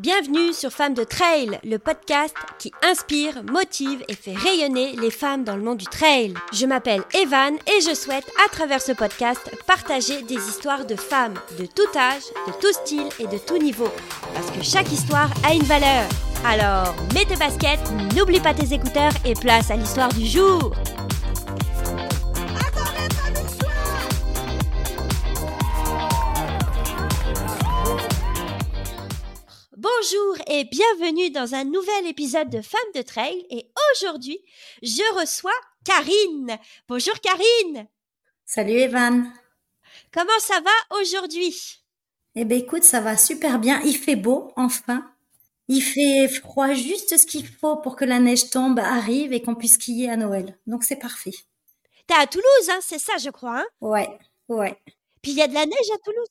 [0.00, 5.44] Bienvenue sur Femmes de Trail, le podcast qui inspire, motive et fait rayonner les femmes
[5.44, 6.34] dans le monde du trail.
[6.52, 11.34] Je m'appelle Evan et je souhaite à travers ce podcast partager des histoires de femmes
[11.60, 13.88] de tout âge, de tout style et de tout niveau.
[14.34, 16.08] Parce que chaque histoire a une valeur.
[16.44, 20.74] Alors, mets tes baskets, n'oublie pas tes écouteurs et place à l'histoire du jour.
[30.14, 34.38] Bonjour et bienvenue dans un nouvel épisode de Femmes de Trail et aujourd'hui
[34.82, 35.50] je reçois
[35.84, 36.58] Karine.
[36.88, 37.88] Bonjour Karine.
[38.44, 39.32] Salut Evan.
[40.12, 41.82] Comment ça va aujourd'hui?
[42.34, 43.80] Eh bien écoute, ça va super bien.
[43.84, 45.10] Il fait beau enfin.
[45.68, 49.54] Il fait froid juste ce qu'il faut pour que la neige tombe, arrive et qu'on
[49.54, 50.58] puisse skier à Noël.
[50.66, 51.34] Donc c'est parfait.
[52.06, 53.60] T'es à Toulouse, hein, c'est ça je crois.
[53.60, 53.66] Hein?
[53.80, 54.78] Ouais, ouais.
[55.22, 56.28] Puis il y a de la neige à Toulouse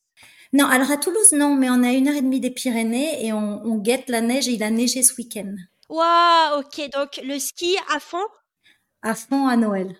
[0.54, 3.34] non, alors à Toulouse, non, mais on a une heure et demie des Pyrénées et
[3.34, 5.56] on, guette la neige et il a neigé ce week-end.
[5.90, 8.24] Waouh, ok, donc le ski à fond?
[9.02, 9.98] À fond à Noël.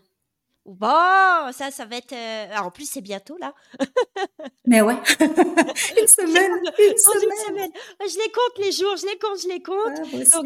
[0.66, 2.14] Bon, ça, ça va être.
[2.14, 3.54] Euh, en plus, c'est bientôt là.
[4.66, 7.72] Mais ouais, une semaine, une semaine.
[8.00, 10.32] Je les compte les jours, je les compte, je les compte.
[10.32, 10.46] Donc,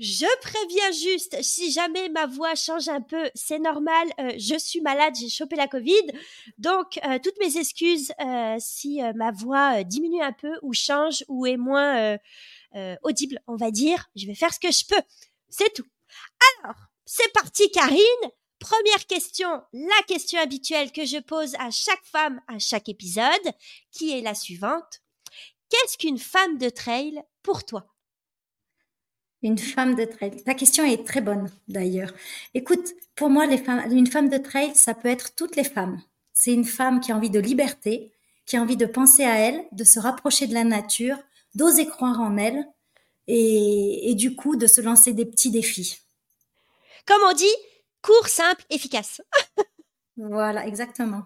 [0.00, 4.08] je préviens juste, si jamais ma voix change un peu, c'est normal.
[4.18, 6.10] Euh, je suis malade, j'ai chopé la Covid,
[6.58, 8.12] donc euh, toutes mes excuses
[8.58, 12.18] si ma voix diminue un peu ou change ou est moins
[13.04, 14.10] audible, on va dire.
[14.16, 15.02] Je vais faire ce que je peux,
[15.50, 15.86] c'est tout.
[16.64, 18.32] Alors, c'est parti, Karine.
[18.62, 23.26] Première question, la question habituelle que je pose à chaque femme à chaque épisode,
[23.90, 25.02] qui est la suivante.
[25.68, 27.86] Qu'est-ce qu'une femme de trail pour toi?
[29.42, 30.44] Une femme de trail.
[30.44, 32.12] Ta question est très bonne d'ailleurs.
[32.54, 36.00] Écoute, pour moi, les femmes, une femme de trail, ça peut être toutes les femmes.
[36.32, 38.12] C'est une femme qui a envie de liberté,
[38.46, 41.18] qui a envie de penser à elle, de se rapprocher de la nature,
[41.56, 42.64] d'oser croire en elle
[43.26, 45.98] et, et du coup de se lancer des petits défis.
[47.06, 47.56] Comme on dit,
[48.02, 49.20] Court, simple, efficace.
[50.16, 51.22] voilà, exactement.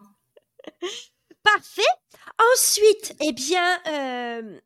[1.42, 1.82] Parfait.
[2.52, 4.60] Ensuite, eh bien, euh,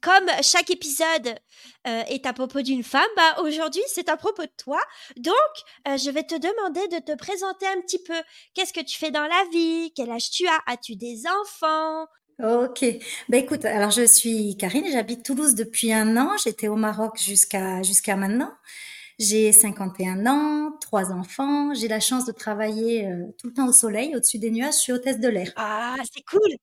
[0.00, 1.34] comme chaque épisode
[1.86, 4.80] euh, est à propos d'une femme, bah, aujourd'hui c'est à propos de toi.
[5.16, 5.34] Donc,
[5.88, 8.20] euh, je vais te demander de te présenter un petit peu.
[8.54, 9.92] Qu'est-ce que tu fais dans la vie?
[9.94, 10.58] Quel âge tu as?
[10.66, 12.06] As-tu des enfants?
[12.42, 12.84] Ok.
[13.28, 16.36] Ben écoute, alors je suis Karine, j'habite Toulouse depuis un an.
[16.42, 18.52] J'étais au Maroc jusqu'à jusqu'à maintenant.
[19.18, 21.72] J'ai 51 ans, trois enfants.
[21.74, 24.74] J'ai la chance de travailler euh, tout le temps au soleil, au-dessus des nuages.
[24.74, 25.52] Je suis hôtesse de l'air.
[25.56, 26.56] Ah, c'est cool.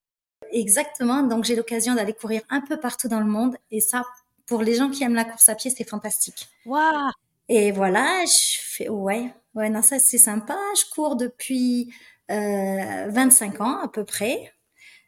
[0.51, 1.23] Exactement.
[1.23, 3.55] Donc j'ai l'occasion d'aller courir un peu partout dans le monde.
[3.71, 4.03] Et ça,
[4.45, 6.49] pour les gens qui aiment la course à pied, c'est fantastique.
[6.65, 7.11] Waouh.
[7.47, 10.57] Et voilà, je fais ouais, ouais, non ça c'est sympa.
[10.77, 11.93] Je cours depuis
[12.29, 14.53] euh, 25 ans à peu près.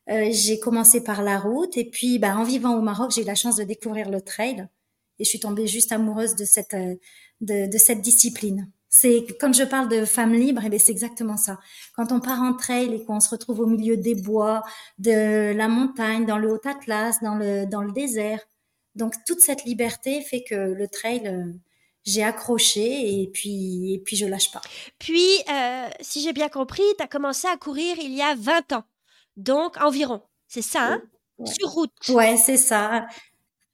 [0.10, 3.26] Euh, j'ai commencé par la route et puis bah, en vivant au Maroc, j'ai eu
[3.26, 4.68] la chance de découvrir le trail
[5.20, 6.96] et je suis tombée juste amoureuse de cette euh,
[7.42, 8.72] de, cette discipline.
[8.90, 11.60] C'est quand je parle de femmes libres, et eh c'est exactement ça.
[11.96, 14.64] Quand on part en trail et qu'on se retrouve au milieu des bois,
[15.00, 18.40] de la montagne, dans le haut Atlas, dans le dans le désert.
[18.96, 21.52] Donc toute cette liberté fait que le trail euh,
[22.06, 24.62] j'ai accroché et puis et puis je lâche pas.
[25.00, 28.74] Puis euh, si j'ai bien compris, tu as commencé à courir il y a 20
[28.74, 28.84] ans.
[29.38, 30.22] Donc environ.
[30.48, 31.02] C'est ça hein?
[31.46, 31.92] Sur route.
[32.10, 33.08] Ouais, c'est ça.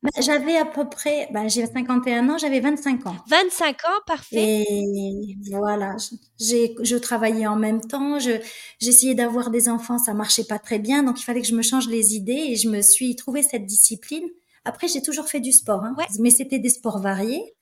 [0.02, 3.18] Bah, j'avais à peu près, bah, j'ai 51 ans, j'avais 25 ans.
[3.28, 4.66] 25 ans, parfait.
[4.70, 5.98] Et voilà,
[6.40, 8.32] j'ai, je travaillais en même temps, je,
[8.80, 11.62] j'essayais d'avoir des enfants, ça marchait pas très bien, donc il fallait que je me
[11.62, 14.24] change les idées et je me suis trouvé cette discipline.
[14.64, 17.56] Après, j'ai toujours fait du sport, hein, mais c'était des sports variés.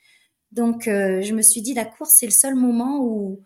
[0.51, 3.41] Donc, euh, je me suis dit, la course, c'est le seul moment où,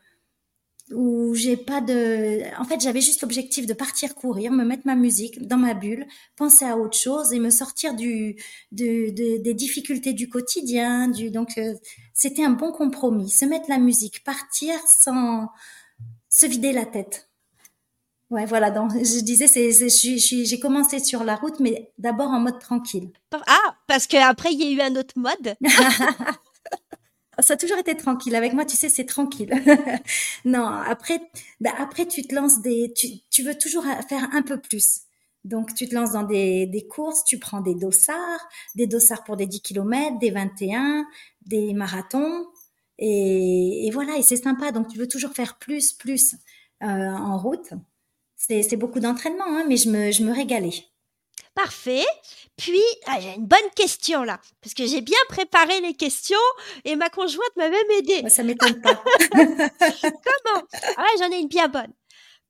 [0.93, 2.41] où j'ai pas de.
[2.59, 6.05] En fait, j'avais juste l'objectif de partir courir, me mettre ma musique dans ma bulle,
[6.35, 8.35] penser à autre chose et me sortir du,
[8.71, 11.07] des difficultés du quotidien.
[11.07, 11.31] Du...
[11.31, 11.73] Donc, euh,
[12.13, 13.29] c'était un bon compromis.
[13.29, 15.49] Se mettre la musique, partir sans
[16.29, 17.29] se vider la tête.
[18.29, 18.71] Ouais, voilà.
[18.71, 23.09] Donc, je disais, c'est, j'ai commencé sur la route, mais d'abord en mode tranquille.
[23.45, 25.55] Ah, parce qu'après, il y a eu un autre mode.
[27.39, 28.35] ça a toujours été tranquille.
[28.35, 29.53] Avec moi, tu sais, c'est tranquille.
[30.45, 31.21] non, après,
[31.59, 35.01] bah, après, tu te lances des, tu, veux toujours faire un peu plus.
[35.43, 39.37] Donc, tu te lances dans des, des courses, tu prends des dossards, des dossards pour
[39.37, 41.05] des 10 km, des 21,
[41.45, 42.45] des marathons.
[42.99, 44.71] Et, et voilà, et c'est sympa.
[44.71, 46.35] Donc, tu veux toujours faire plus, plus
[46.83, 47.73] euh, en route.
[48.37, 50.90] C'est beaucoup d'entraînement, hein, mais je me, je me régalais.
[51.53, 52.05] Parfait.
[52.57, 56.37] Puis, ah, j'ai une bonne question là, parce que j'ai bien préparé les questions
[56.85, 58.29] et ma conjointe m'a même aidé.
[58.29, 59.03] Ça m'étonne pas.
[59.31, 60.63] Comment
[60.97, 61.91] Ah j'en ai une bien bonne.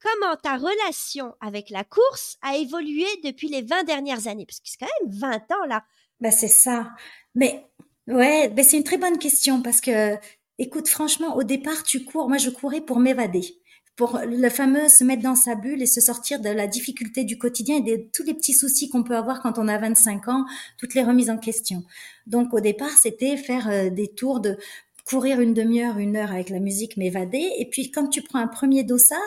[0.03, 4.45] Comment ta relation avec la course a évolué depuis les 20 dernières années?
[4.45, 5.83] Parce que c'est quand même 20 ans là.
[6.19, 6.89] Bah, c'est ça.
[7.35, 7.65] Mais
[8.07, 10.15] ouais, ben c'est une très bonne question parce que,
[10.57, 12.29] écoute, franchement, au départ, tu cours.
[12.29, 13.60] Moi, je courais pour m'évader,
[14.01, 17.37] pour le fameux se mettre dans sa bulle et se sortir de la difficulté du
[17.37, 20.45] quotidien et de tous les petits soucis qu'on peut avoir quand on a 25 ans,
[20.79, 21.83] toutes les remises en question.
[22.25, 24.57] Donc, au départ, c'était faire euh, des tours de
[25.05, 27.47] courir une demi-heure, une heure avec la musique, m'évader.
[27.59, 29.19] Et puis, quand tu prends un premier dossard,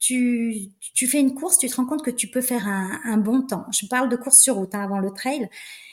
[0.00, 0.56] tu,
[0.92, 3.66] tu fais une course, tu te rends compte que tu peux faire un, bon temps.
[3.70, 5.48] Je parle de course sur route hein, avant le trail.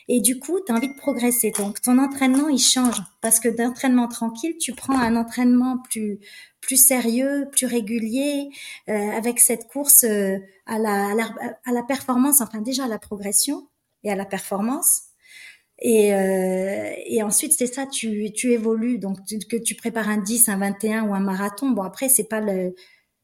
[0.10, 1.52] Et du coup, tu as envie de progresser.
[1.52, 3.02] Donc, ton entraînement, il change.
[3.22, 6.20] Parce que d'entraînement tranquille, tu prends un entraînement plus,
[6.62, 8.50] plus sérieux, plus régulier,
[8.90, 11.30] euh, avec cette course euh, à, la, à, la,
[11.66, 13.68] à la performance, enfin déjà à la progression
[14.04, 15.02] et à la performance.
[15.80, 19.00] Et, euh, et ensuite, c'est ça, tu, tu évolues.
[19.00, 19.18] Donc,
[19.50, 21.70] que tu prépares un 10, un 21 ou un marathon.
[21.72, 22.74] Bon, après, c'est pas le,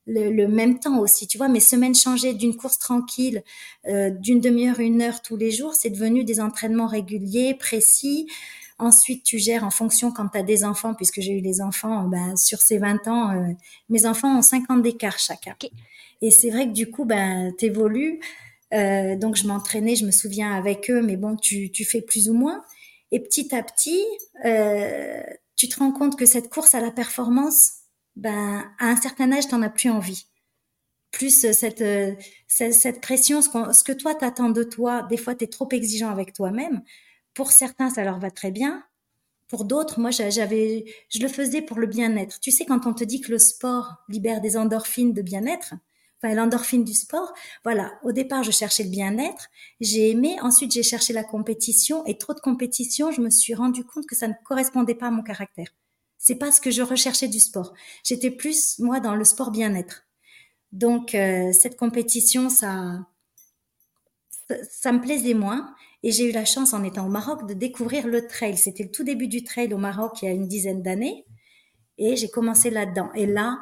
[0.05, 1.27] le, même temps aussi.
[1.27, 3.43] Tu vois, mes semaines changées d'une course tranquille,
[3.87, 8.27] euh, d'une demi-heure, une heure tous les jours, c'est devenu des entraînements réguliers, précis.
[8.79, 12.07] Ensuite, tu gères en fonction quand tu as des enfants, puisque j'ai eu les enfants,
[12.07, 13.53] ben, sur ces 20 ans, euh,
[13.89, 15.55] mes enfants ont 50 d'écart chacun.
[16.21, 18.19] Et c'est vrai que du coup, ben, tu évolues.
[18.73, 22.29] Euh, donc, je m'entraînais, je me souviens avec eux, mais bon, tu, tu fais plus
[22.29, 22.63] ou moins.
[23.11, 24.03] Et petit à petit,
[25.55, 27.82] tu te rends compte que cette course à la performance,
[28.15, 30.27] ben, à un certain âge, t'en as plus envie.
[31.11, 32.15] Plus euh, cette, euh,
[32.47, 36.33] cette, pression, ce, ce, que toi t'attends de toi, des fois t'es trop exigeant avec
[36.33, 36.81] toi-même.
[37.33, 38.83] Pour certains, ça leur va très bien.
[39.47, 42.39] Pour d'autres, moi, j'avais, je le faisais pour le bien-être.
[42.39, 45.75] Tu sais, quand on te dit que le sport libère des endorphines de bien-être,
[46.21, 47.33] enfin l'endorphine du sport,
[47.63, 47.93] voilà.
[48.03, 49.49] Au départ, je cherchais le bien-être,
[49.79, 50.37] j'ai aimé.
[50.41, 54.15] Ensuite, j'ai cherché la compétition et trop de compétition, je me suis rendu compte que
[54.15, 55.67] ça ne correspondait pas à mon caractère.
[56.23, 57.73] C'est pas ce que je recherchais du sport.
[58.01, 60.05] J'étais plus moi dans le sport bien-être.
[60.71, 63.05] Donc euh, cette compétition, ça,
[64.69, 65.75] ça, me plaisait moins.
[66.01, 68.55] Et j'ai eu la chance, en étant au Maroc, de découvrir le trail.
[68.55, 71.25] C'était le tout début du trail au Maroc il y a une dizaine d'années.
[71.97, 73.11] Et j'ai commencé là-dedans.
[73.15, 73.59] Et là,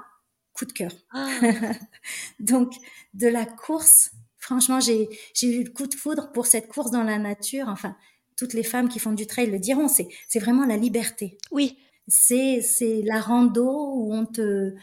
[0.53, 0.91] coup de cœur.
[1.13, 1.29] Ah.
[2.39, 2.73] Donc,
[3.15, 5.09] de la course, franchement, j'ai
[5.41, 7.69] eu le coup de foudre pour cette course dans la nature.
[7.69, 7.95] Enfin,
[8.37, 9.87] toutes les femmes qui font du trail le diront.
[9.87, 11.39] C'est vraiment la liberté.
[11.49, 14.73] Oui, c'est c'est la rando où on te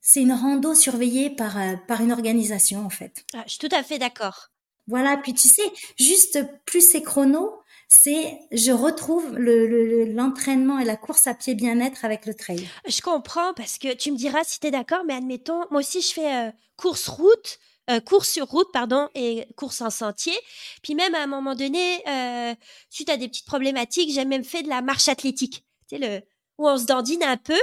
[0.00, 3.24] c'est une rando surveillée par euh, par une organisation en fait.
[3.34, 4.50] Ah, je suis tout à fait d'accord.
[4.88, 5.68] Voilà, puis tu sais,
[5.98, 7.50] juste plus c'est chrono,
[7.88, 12.68] c'est je retrouve le l'entraînement et la course à pied bien-être avec le trail.
[12.86, 16.02] Je comprends parce que tu me diras si tu es d'accord, mais admettons, moi aussi
[16.02, 17.58] je fais euh, course route.
[17.88, 20.36] Euh, course sur route, pardon, et course en sentier.
[20.82, 22.52] Puis même à un moment donné, euh,
[22.90, 26.22] suite à des petites problématiques, j'ai même fait de la marche athlétique tu sais, le,
[26.58, 27.60] où on se dandine un peu.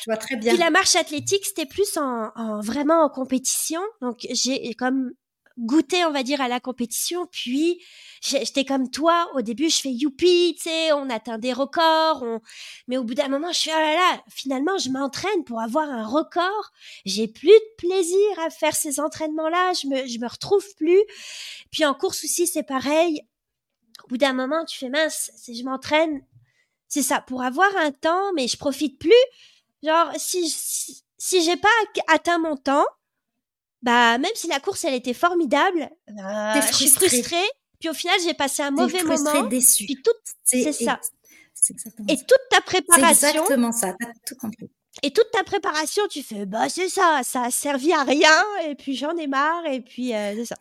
[0.00, 0.52] Je vois très bien.
[0.52, 3.80] Puis la marche athlétique, c'était plus en, en, vraiment en compétition.
[4.00, 5.12] Donc j'ai comme
[5.58, 7.26] goûté, on va dire, à la compétition.
[7.26, 7.82] Puis
[8.22, 9.28] j'étais comme toi.
[9.34, 12.22] Au début, je fais youpi, tu sais, on atteint des records.
[12.22, 12.40] On...
[12.88, 14.22] Mais au bout d'un moment, je fais oh là là.
[14.28, 16.72] Finalement, je m'entraîne pour avoir un record.
[17.04, 19.72] J'ai plus de plaisir à faire ces entraînements-là.
[19.72, 21.02] Je me, je me retrouve plus.
[21.70, 23.22] Puis en course aussi, c'est pareil.
[24.04, 25.32] Au bout d'un moment, tu fais mince.
[25.36, 26.22] Si je m'entraîne,
[26.88, 29.12] c'est ça, pour avoir un temps, mais je profite plus.
[29.82, 30.48] Genre, si,
[31.18, 31.68] si, j'ai pas
[32.08, 32.86] atteint mon temps,
[33.82, 37.48] bah, même si la course, elle était formidable, bah, je suis frustrée.
[37.78, 39.42] Puis au final, j'ai passé un mauvais moment.
[39.44, 39.84] déçu.
[39.84, 40.10] Puis tout,
[40.44, 40.98] c'est ça.
[42.08, 43.14] Et toute ta préparation.
[43.14, 44.70] C'est exactement ça, t'as tout compris.
[45.02, 48.74] Et toute ta préparation, tu fais, bah, c'est ça, ça a servi à rien, et
[48.74, 50.56] puis j'en ai marre, et puis euh, c'est ça.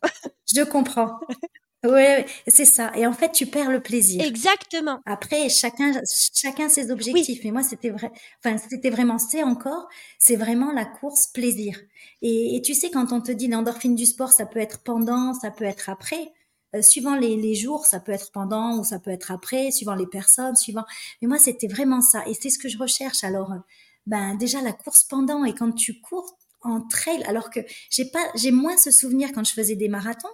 [0.53, 1.19] Je comprends.
[1.85, 2.91] Oui, c'est ça.
[2.95, 4.23] Et en fait, tu perds le plaisir.
[4.23, 4.99] Exactement.
[5.05, 5.91] Après, chacun,
[6.33, 7.41] chacun ses objectifs.
[7.43, 8.11] Mais moi, c'était vrai.
[8.43, 9.87] Enfin, c'était vraiment, c'est encore,
[10.19, 11.79] c'est vraiment la course plaisir.
[12.21, 15.51] Et, tu sais, quand on te dit l'endorphine du sport, ça peut être pendant, ça
[15.51, 16.31] peut être après.
[16.75, 19.95] Euh, suivant les, les, jours, ça peut être pendant ou ça peut être après, suivant
[19.95, 20.83] les personnes, suivant.
[21.21, 22.23] Mais moi, c'était vraiment ça.
[22.27, 23.23] Et c'est ce que je recherche.
[23.23, 23.59] Alors, euh,
[24.07, 28.25] ben déjà la course pendant et quand tu cours en trail, alors que j'ai pas,
[28.35, 30.27] j'ai moins ce souvenir quand je faisais des marathons.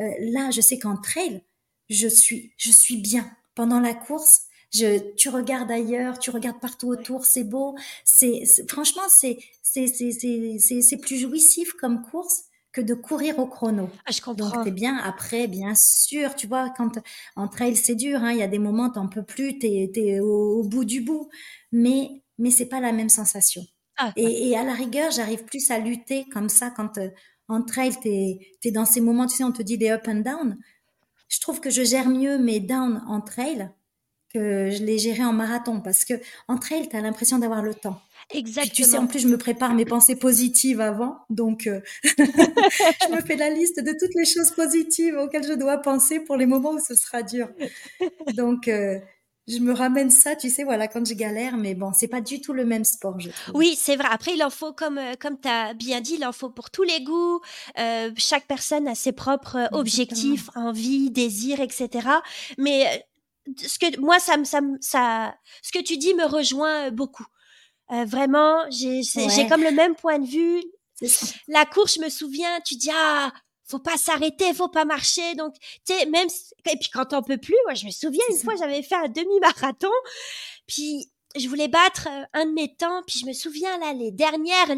[0.00, 1.42] Euh, là, je sais qu'en trail,
[1.88, 3.30] je suis, je suis bien.
[3.54, 4.42] Pendant la course,
[4.72, 7.76] je, tu regardes ailleurs, tu regardes partout autour, c'est beau.
[8.04, 13.46] C'est, franchement, c'est, c'est, c'est, c'est, c'est plus jouissif comme course que de courir au
[13.46, 13.88] chrono.
[14.04, 14.50] Ah, je comprends.
[14.50, 16.98] Donc, t'es bien après, bien sûr, tu vois, quand
[17.34, 20.20] en trail, c'est dur, hein, il y a des moments, t'en peux plus, t'es, t'es
[20.20, 21.28] au, bout du bout.
[21.72, 23.62] Mais, mais c'est pas la même sensation.
[23.98, 27.08] Ah, et, et, à la rigueur, j'arrive plus à lutter comme ça quand, euh,
[27.48, 30.16] en trail, tu es, dans ces moments, tu sais, on te dit des up and
[30.16, 30.56] down.
[31.28, 33.70] Je trouve que je gère mieux mes down en trail
[34.32, 36.14] que je l'ai géré en marathon parce que
[36.48, 38.00] en trail, tu as l'impression d'avoir le temps.
[38.34, 38.74] Exactement.
[38.74, 43.22] tu sais, en plus, je me prépare mes pensées positives avant, donc euh, je me
[43.22, 46.72] fais la liste de toutes les choses positives auxquelles je dois penser pour les moments
[46.72, 47.48] où ce sera dur.
[48.34, 48.98] Donc, euh,
[49.48, 52.40] je me ramène ça, tu sais, voilà, quand je galère, mais bon, c'est pas du
[52.40, 53.54] tout le même sport, je trouve.
[53.54, 54.08] Oui, c'est vrai.
[54.10, 56.70] Après, il en faut, comme, euh, comme tu as bien dit, il en faut pour
[56.70, 57.40] tous les goûts.
[57.78, 62.08] Euh, chaque personne a ses propres objectifs, envies, désirs, etc.
[62.58, 67.26] Mais euh, ce que moi, ça, ça, ça, ce que tu dis me rejoint beaucoup.
[67.90, 70.62] Euh, vraiment, j'ai j'ai comme le même point de vue.
[71.46, 73.32] La course, je me souviens, tu dis ah,
[73.68, 75.34] faut pas s'arrêter, faut pas marcher.
[75.34, 75.54] Donc,
[75.86, 76.28] tu sais, même
[76.70, 79.08] et puis quand on peut plus, moi je me souviens une fois j'avais fait un
[79.08, 79.92] demi-marathon,
[80.66, 84.10] puis je voulais battre euh, un de mes temps, puis je me souviens là les
[84.10, 84.74] dernières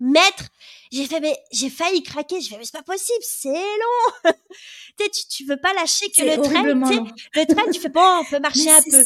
[0.00, 0.48] mètres,
[0.92, 4.32] j'ai fait mais j'ai failli craquer, je fais mais c'est pas possible, c'est long.
[4.98, 8.38] tu, tu veux pas lâcher que le train, le train tu fais bon, on peut
[8.40, 9.04] marcher un peu.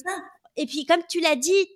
[0.57, 1.69] Et puis comme tu l'as dit,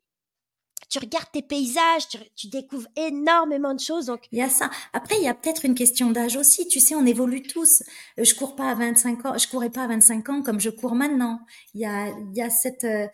[0.88, 4.06] tu regardes tes paysages, tu, découvres énormément de choses.
[4.06, 4.70] Donc il y a ça.
[4.92, 6.68] Après, il y a peut-être une question d'âge aussi.
[6.68, 7.82] Tu sais, on évolue tous.
[8.18, 10.70] Euh, je cours pas à 25 ans, je courais pas à 25 ans comme je
[10.70, 11.40] cours maintenant.
[11.74, 13.06] Il y a, il y a cette euh,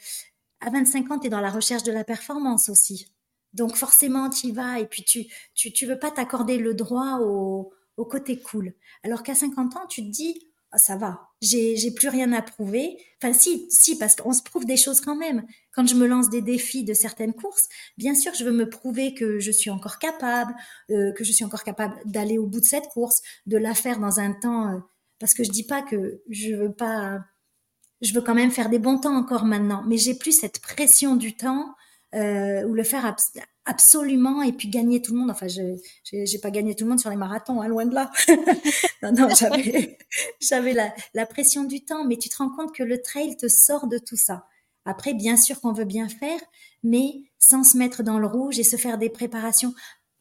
[0.60, 3.06] à 25 ans, tu es dans la recherche de la performance aussi.
[3.52, 7.18] Donc forcément, tu y vas et puis tu tu tu veux pas t'accorder le droit
[7.20, 8.74] au au côté cool.
[9.02, 12.96] Alors qu'à 50 ans, tu te dis ça va, j'ai j'ai plus rien à prouver.
[13.22, 15.44] Enfin si si parce qu'on se prouve des choses quand même.
[15.72, 19.14] Quand je me lance des défis de certaines courses, bien sûr je veux me prouver
[19.14, 20.54] que je suis encore capable,
[20.90, 23.98] euh, que je suis encore capable d'aller au bout de cette course, de la faire
[23.98, 24.68] dans un temps.
[24.68, 24.78] Euh,
[25.18, 27.20] parce que je dis pas que je veux pas,
[28.00, 31.16] je veux quand même faire des bons temps encore maintenant, mais j'ai plus cette pression
[31.16, 31.74] du temps
[32.14, 33.06] euh, ou le faire
[33.64, 35.30] absolument et puis gagner tout le monde.
[35.30, 38.10] Enfin, je j'ai pas gagné tout le monde sur les marathons, hein, loin de là.
[39.02, 39.98] non, non, j'avais
[40.40, 43.48] j'avais la, la pression du temps, mais tu te rends compte que le trail te
[43.48, 44.46] sort de tout ça.
[44.84, 46.40] Après, bien sûr qu'on veut bien faire,
[46.82, 49.74] mais sans se mettre dans le rouge et se faire des préparations.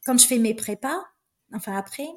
[0.06, 1.04] Quand je fais mes prépas,
[1.54, 2.08] enfin après,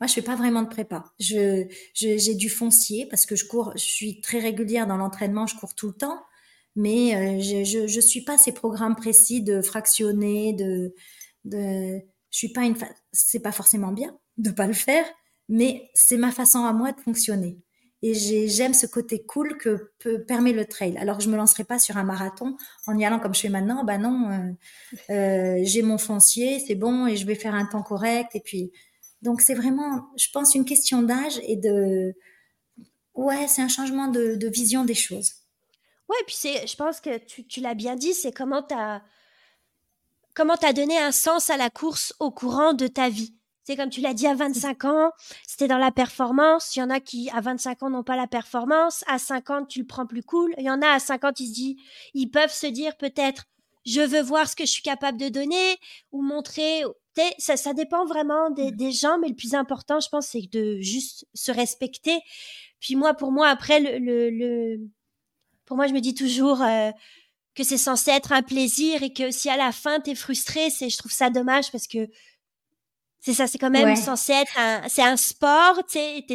[0.00, 1.04] moi je fais pas vraiment de prépa.
[1.18, 5.56] Je j'ai du foncier parce que je cours, je suis très régulière dans l'entraînement, je
[5.56, 6.22] cours tout le temps
[6.76, 10.94] mais euh, je, je suis pas ces programmes précis de fractionner, de
[11.44, 12.00] de
[12.30, 12.76] je suis pas une
[13.12, 15.04] c'est pas forcément bien de pas le faire,
[15.48, 17.58] mais c'est ma façon à moi de fonctionner.
[18.02, 18.12] Et
[18.48, 20.98] j'aime ce côté cool que permet le trail.
[20.98, 22.54] Alors je me lancerai pas sur un marathon
[22.86, 23.82] en y allant comme je fais maintenant.
[23.82, 27.82] Ben non, euh, euh, j'ai mon foncier, c'est bon, et je vais faire un temps
[27.82, 28.32] correct.
[28.34, 28.72] Et puis
[29.22, 32.14] donc c'est vraiment, je pense, une question d'âge et de
[33.14, 35.43] ouais, c'est un changement de vision des choses.
[36.08, 39.02] Ouais, puis c'est, je pense que tu, tu l'as bien dit, c'est comment tu as
[40.34, 43.34] comment t'as donné un sens à la course au courant de ta vie.
[43.62, 45.12] C'est comme tu l'as dit à 25 ans,
[45.46, 46.76] c'était dans la performance.
[46.76, 49.04] Il y en a qui à 25 ans n'ont pas la performance.
[49.06, 50.54] À 50, tu le prends plus cool.
[50.58, 51.76] Il y en a à 50, ils se disent,
[52.12, 53.44] ils peuvent se dire peut-être,
[53.86, 55.78] je veux voir ce que je suis capable de donner
[56.12, 56.82] ou montrer.
[57.38, 58.76] Ça, ça dépend vraiment des, mmh.
[58.76, 62.20] des gens, mais le plus important, je pense, c'est de juste se respecter.
[62.80, 64.80] Puis moi, pour moi, après le, le, le
[65.66, 66.90] pour moi, je me dis toujours euh,
[67.54, 70.88] que c'est censé être un plaisir et que si à la fin t'es frustré, c'est,
[70.88, 72.08] je trouve ça dommage parce que
[73.20, 76.26] c'est ça, c'est quand même censé être un, c'est un sport, tu sais,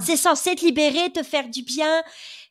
[0.00, 2.02] c'est censé te libérer, te faire du bien,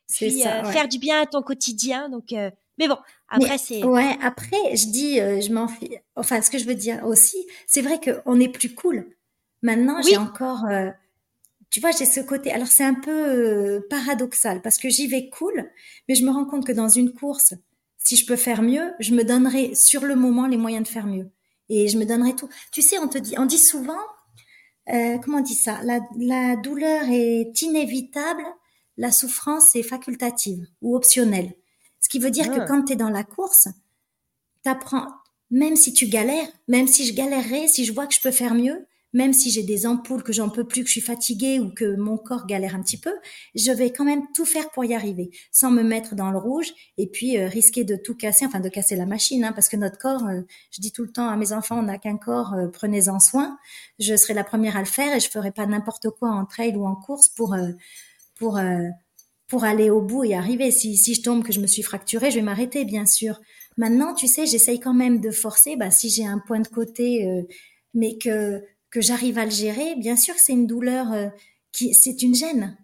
[0.08, 2.08] puis euh, faire du bien à ton quotidien.
[2.08, 2.96] Donc, euh, mais bon,
[3.28, 3.84] après c'est.
[3.84, 5.66] Ouais, après je dis, je m'en.
[6.14, 9.14] Enfin, ce que je veux dire aussi, c'est vrai qu'on est plus cool.
[9.60, 10.64] Maintenant, j'ai encore
[11.70, 12.52] tu vois, j'ai ce côté.
[12.52, 15.70] Alors c'est un peu euh, paradoxal parce que j'y vais cool,
[16.08, 17.54] mais je me rends compte que dans une course,
[17.98, 21.06] si je peux faire mieux, je me donnerai sur le moment les moyens de faire
[21.06, 21.30] mieux
[21.68, 22.48] et je me donnerai tout.
[22.72, 23.98] Tu sais, on te dit, on dit souvent,
[24.92, 25.80] euh, comment on dit ça?
[25.82, 28.44] La, la douleur est inévitable,
[28.96, 31.52] la souffrance est facultative ou optionnelle.
[32.00, 32.66] Ce qui veut dire que ah.
[32.66, 33.68] quand tu es dans la course,
[34.62, 35.08] t'apprends,
[35.50, 38.54] même si tu galères, même si je galérerais, si je vois que je peux faire
[38.54, 41.70] mieux, même si j'ai des ampoules que j'en peux plus, que je suis fatiguée ou
[41.70, 43.14] que mon corps galère un petit peu,
[43.54, 46.70] je vais quand même tout faire pour y arriver, sans me mettre dans le rouge
[46.98, 49.78] et puis euh, risquer de tout casser, enfin de casser la machine, hein, parce que
[49.78, 52.52] notre corps, euh, je dis tout le temps à mes enfants, on n'a qu'un corps,
[52.52, 53.56] euh, prenez-en soin.
[53.98, 56.76] Je serai la première à le faire et je ferai pas n'importe quoi en trail
[56.76, 57.56] ou en course pour
[58.34, 58.60] pour
[59.48, 60.70] pour aller au bout et arriver.
[60.70, 63.40] Si, si je tombe, que je me suis fracturée, je vais m'arrêter, bien sûr.
[63.78, 65.76] Maintenant, tu sais, j'essaye quand même de forcer.
[65.76, 67.46] Bah, si j'ai un point de côté,
[67.94, 71.28] mais que que j'arrive à le gérer, bien sûr que c'est une douleur euh,
[71.72, 72.76] qui, c'est une gêne.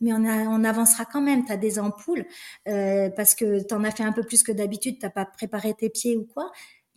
[0.00, 1.44] Mais on, avancera quand même.
[1.44, 2.26] Tu as des ampoules
[2.68, 5.72] euh, parce que tu en as fait un peu plus que d'habitude, tu pas préparé
[5.72, 6.50] tes pieds ou quoi.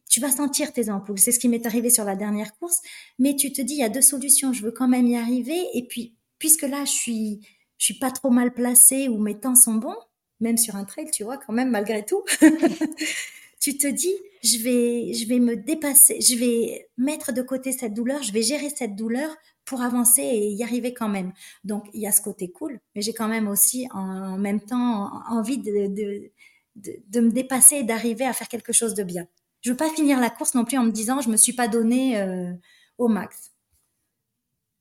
[0.10, 1.20] Tu vas sentir tes ampoules.
[1.20, 2.82] C'est ce qui m'est arrivé sur la dernière course.
[3.20, 4.52] Mais tu te dis, il y a deux solutions.
[4.52, 5.62] Je veux quand même y arriver.
[5.74, 7.40] Et puis, puisque là, je suis,
[7.78, 9.96] je suis pas trop mal placée ou mes temps sont bons,
[10.40, 12.24] même sur un trail, tu vois, quand même, malgré tout.
[13.68, 17.94] tu te dis, je vais, je vais me dépasser, je vais mettre de côté cette
[17.94, 21.34] douleur, je vais gérer cette douleur pour avancer et y arriver quand même.
[21.66, 25.12] Donc, il y a ce côté cool, mais j'ai quand même aussi en même temps
[25.28, 26.32] envie de, de,
[26.76, 29.28] de, me dépasser et d'arriver à faire quelque chose de bien.
[29.60, 31.68] Je veux pas finir la course non plus en me disant, je me suis pas
[31.68, 32.54] donné euh,
[32.98, 33.52] au max.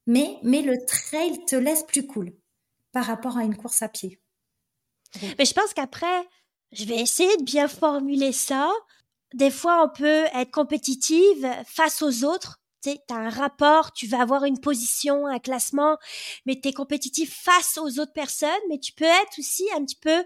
[0.06, 2.32] Mais, mais le trail te laisse plus cool
[2.92, 4.20] par rapport à une course à pied.
[5.38, 6.28] Mais je pense qu'après,
[6.72, 8.70] je vais essayer de bien formuler ça.
[9.34, 12.60] Des fois, on peut être compétitive face aux autres.
[12.82, 15.98] Tu as un rapport, tu vas avoir une position, un classement,
[16.44, 19.96] mais tu es compétitif face aux autres personnes, mais tu peux être aussi un petit
[19.96, 20.24] peu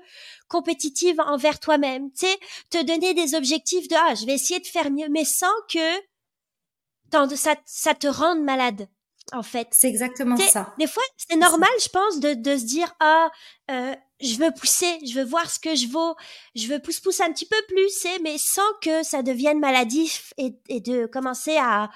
[0.49, 2.11] compétitive envers toi-même.
[2.13, 5.25] Tu sais, te donner des objectifs de ah, je vais essayer de faire mieux, mais
[5.25, 8.89] sans que ça, ça te rende malade
[9.33, 9.69] en fait.
[9.71, 10.75] C'est exactement ça.
[10.79, 13.31] Des fois, c'est normal, je pense, de, de se dire ah,
[13.71, 16.15] euh, je veux pousser, je veux voir ce que je vaux,
[16.55, 20.55] je veux pousse pousse un petit peu plus, mais sans que ça devienne maladif et,
[20.69, 21.91] et de commencer à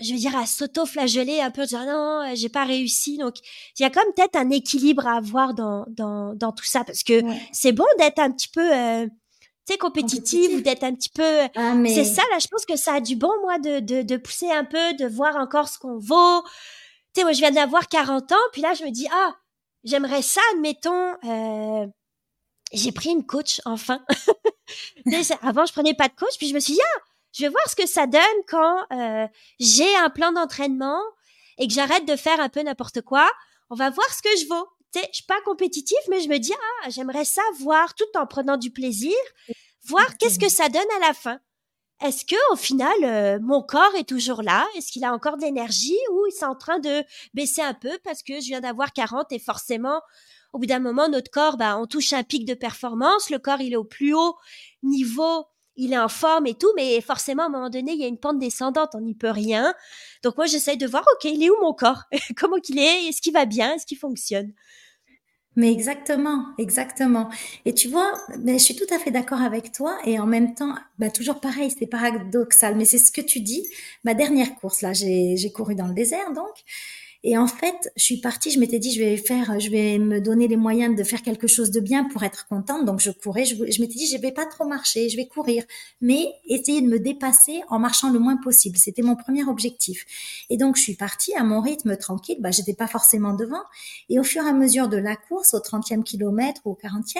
[0.00, 3.18] je veux dire à s'auto-flageller un peu, dire non, j'ai pas réussi.
[3.18, 3.34] Donc
[3.78, 7.02] il y a comme peut-être un équilibre à avoir dans dans dans tout ça parce
[7.02, 7.20] que
[7.52, 9.06] c'est bon d'être un petit peu euh,
[9.66, 12.76] tu sais compétitive ou d'être un petit peu ah, c'est ça là je pense que
[12.76, 15.78] ça a du bon moi de, de de pousser un peu de voir encore ce
[15.78, 16.42] qu'on vaut.
[17.14, 19.34] Tu sais moi je viens d'avoir 40 ans puis là je me dis ah
[19.84, 21.86] j'aimerais ça, admettons, euh,
[22.72, 24.04] j'ai pris une coach enfin.
[25.42, 27.00] Avant, je prenais pas de coach, puis je me suis dit, ah,
[27.32, 29.26] je vais voir ce que ça donne quand euh,
[29.58, 31.00] j'ai un plan d'entraînement
[31.58, 33.28] et que j'arrête de faire un peu n'importe quoi.
[33.68, 34.68] On va voir ce que je vaux.
[34.92, 38.04] Tu sais, je suis pas compétitive, mais je me dis, ah, j'aimerais ça voir tout
[38.16, 39.14] en prenant du plaisir,
[39.84, 41.40] voir qu'est-ce que ça donne à la fin
[42.02, 44.66] est-ce que au final euh, mon corps est toujours là?
[44.76, 47.04] Est-ce qu'il a encore de l'énergie ou il est en train de
[47.34, 50.00] baisser un peu parce que je viens d'avoir 40 et forcément
[50.52, 53.60] au bout d'un moment notre corps bah on touche un pic de performance, le corps
[53.60, 54.36] il est au plus haut
[54.82, 58.04] niveau, il est en forme et tout mais forcément à un moment donné il y
[58.04, 59.74] a une pente descendante, on n'y peut rien.
[60.22, 62.04] Donc moi j'essaye de voir OK, il est où mon corps?
[62.36, 63.08] Comment qu'il est?
[63.08, 63.74] Est-ce qu'il va bien?
[63.74, 64.52] Est-ce qu'il fonctionne?
[65.56, 67.28] Mais exactement, exactement.
[67.64, 69.98] Et tu vois, mais je suis tout à fait d'accord avec toi.
[70.04, 73.66] Et en même temps, bah, toujours pareil, c'est paradoxal, mais c'est ce que tu dis.
[74.04, 76.54] Ma dernière course, là, j'ai couru dans le désert, donc.
[77.22, 80.22] Et en fait, je suis partie, je m'étais dit, je vais faire, je vais me
[80.22, 82.86] donner les moyens de faire quelque chose de bien pour être contente.
[82.86, 85.64] Donc, je courais, je, m'étais dit, je vais pas trop marcher, je vais courir,
[86.00, 88.78] mais essayer de me dépasser en marchant le moins possible.
[88.78, 90.06] C'était mon premier objectif.
[90.48, 92.38] Et donc, je suis partie à mon rythme tranquille.
[92.40, 93.62] Bah, j'étais pas forcément devant.
[94.08, 97.18] Et au fur et à mesure de la course, au 30e kilomètre ou au 40e,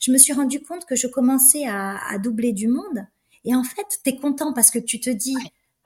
[0.00, 3.06] je me suis rendu compte que je commençais à, à doubler du monde.
[3.44, 5.36] Et en fait, tu es content parce que tu te dis,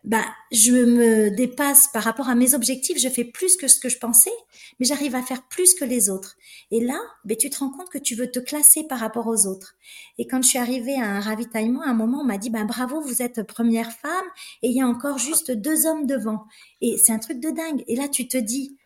[0.04, 3.88] bah, je me dépasse par rapport à mes objectifs, je fais plus que ce que
[3.88, 4.32] je pensais,
[4.78, 6.36] mais j'arrive à faire plus que les autres.
[6.70, 9.46] Et là, ben, tu te rends compte que tu veux te classer par rapport aux
[9.46, 9.74] autres.
[10.18, 12.64] Et quand je suis arrivée à un ravitaillement, à un moment, on m'a dit, ben,
[12.64, 14.26] bravo, vous êtes première femme,
[14.62, 16.44] et il y a encore juste deux hommes devant.
[16.80, 17.84] Et c'est un truc de dingue.
[17.86, 18.78] Et là, tu te dis,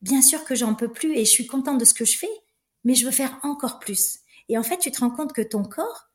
[0.00, 2.30] bien sûr que j'en peux plus et je suis contente de ce que je fais,
[2.84, 4.18] mais je veux faire encore plus.
[4.48, 6.08] Et en fait, tu te rends compte que ton corps,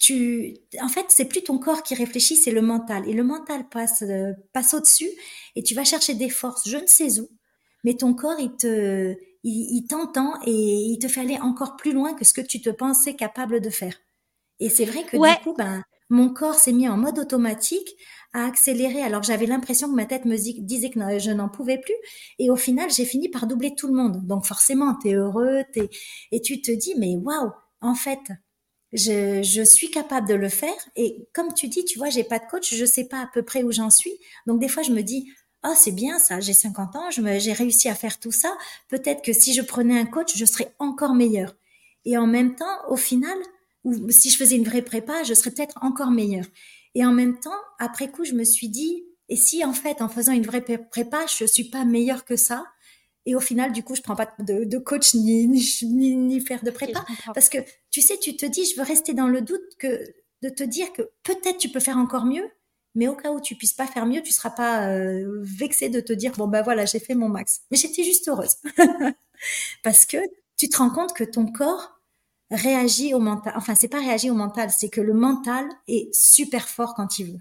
[0.00, 3.06] tu, en fait, c'est plus ton corps qui réfléchit, c'est le mental.
[3.06, 5.10] Et le mental passe, euh, passe au-dessus
[5.54, 7.28] et tu vas chercher des forces, je ne sais où,
[7.84, 12.14] mais ton corps, il te, il, t'entend et il te fait aller encore plus loin
[12.14, 13.94] que ce que tu te pensais capable de faire.
[14.58, 17.94] Et c'est vrai que du coup, ben, mon corps s'est mis en mode automatique
[18.32, 21.94] à accélérer alors j'avais l'impression que ma tête me disait que je n'en pouvais plus.
[22.38, 24.26] Et au final, j'ai fini par doubler tout le monde.
[24.26, 25.90] Donc forcément, tu es heureux, es...
[26.32, 27.50] et tu te dis, mais waouh,
[27.82, 28.20] en fait,
[28.92, 30.74] je, je, suis capable de le faire.
[30.96, 33.42] Et comme tu dis, tu vois, j'ai pas de coach, je sais pas à peu
[33.42, 34.12] près où j'en suis.
[34.46, 35.30] Donc des fois, je me dis,
[35.64, 38.56] oh, c'est bien ça, j'ai 50 ans, j'ai réussi à faire tout ça.
[38.88, 41.54] Peut-être que si je prenais un coach, je serais encore meilleur.
[42.04, 43.36] Et en même temps, au final,
[43.84, 46.44] ou si je faisais une vraie prépa, je serais peut-être encore meilleur.
[46.94, 50.08] Et en même temps, après coup, je me suis dit, et si en fait, en
[50.08, 52.64] faisant une vraie prépa, je suis pas meilleure que ça,
[53.30, 56.64] et au final, du coup, je prends pas de, de coach ni, ni, ni, faire
[56.64, 57.04] de prépa.
[57.32, 60.02] parce que, tu sais, tu te dis, je veux rester dans le doute que,
[60.42, 62.50] de te dire que peut-être tu peux faire encore mieux,
[62.96, 66.00] mais au cas où tu puisses pas faire mieux, tu seras pas euh, vexé de
[66.00, 67.60] te dire, bon, ben voilà, j'ai fait mon max.
[67.70, 68.56] Mais j'étais juste heureuse.
[69.84, 70.18] parce que
[70.56, 72.00] tu te rends compte que ton corps
[72.50, 73.52] réagit au mental.
[73.54, 77.34] Enfin, c'est pas réagit au mental, c'est que le mental est super fort quand il
[77.34, 77.40] veut.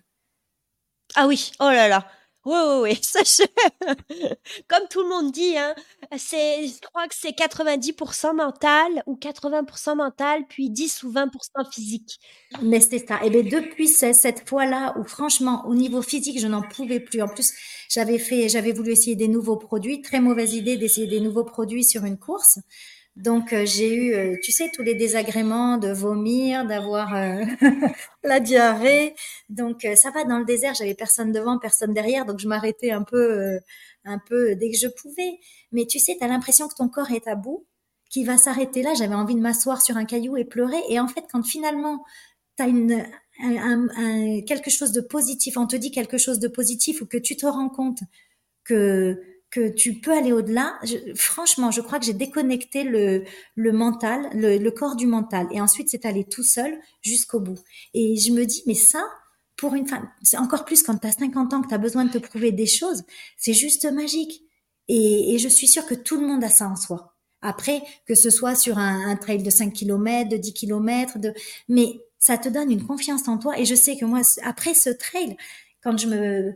[1.15, 2.07] Ah oui, oh là là.
[2.45, 3.01] Oui, oui, oui.
[4.67, 5.75] Comme tout le monde dit, hein,
[6.17, 12.19] c'est, je crois que c'est 90% mental ou 80% mental, puis 10 ou 20% physique.
[12.61, 13.19] Mais c'est ça.
[13.23, 17.21] Et bien depuis cette fois-là où franchement, au niveau physique, je n'en pouvais plus.
[17.21, 17.53] En plus,
[17.89, 20.01] j'avais fait, j'avais voulu essayer des nouveaux produits.
[20.01, 22.59] Très mauvaise idée d'essayer des nouveaux produits sur une course.
[23.15, 27.43] Donc euh, j'ai eu, euh, tu sais, tous les désagréments de vomir, d'avoir euh,
[28.23, 29.13] la diarrhée.
[29.49, 33.03] Donc ça va dans le désert, j'avais personne devant, personne derrière, donc je m'arrêtais un
[33.03, 33.59] peu,
[34.05, 35.39] un peu dès que je pouvais.
[35.71, 37.65] Mais tu sais, tu as l'impression que ton corps est à bout,
[38.09, 38.93] qu'il va s'arrêter là.
[38.93, 40.81] J'avais envie de m'asseoir sur un caillou et pleurer.
[40.89, 42.03] Et en fait, quand finalement
[42.57, 47.05] tu as un, quelque chose de positif, on te dit quelque chose de positif ou
[47.05, 47.99] que tu te rends compte
[48.63, 50.79] que que tu peux aller au-delà.
[51.15, 53.23] franchement, je crois que j'ai déconnecté le,
[53.55, 55.47] le mental, le, le, corps du mental.
[55.51, 57.57] Et ensuite, c'est aller tout seul jusqu'au bout.
[57.93, 59.03] Et je me dis, mais ça,
[59.55, 62.05] pour une femme, c'est encore plus quand tu as 50 ans, que tu as besoin
[62.05, 63.03] de te prouver des choses,
[63.37, 64.43] c'est juste magique.
[64.87, 67.15] Et, et, je suis sûre que tout le monde a ça en soi.
[67.41, 71.33] Après, que ce soit sur un, un trail de 5 km, de 10 km, de...
[71.67, 73.57] mais ça te donne une confiance en toi.
[73.59, 75.37] Et je sais que moi, après ce trail,
[75.81, 76.55] quand je me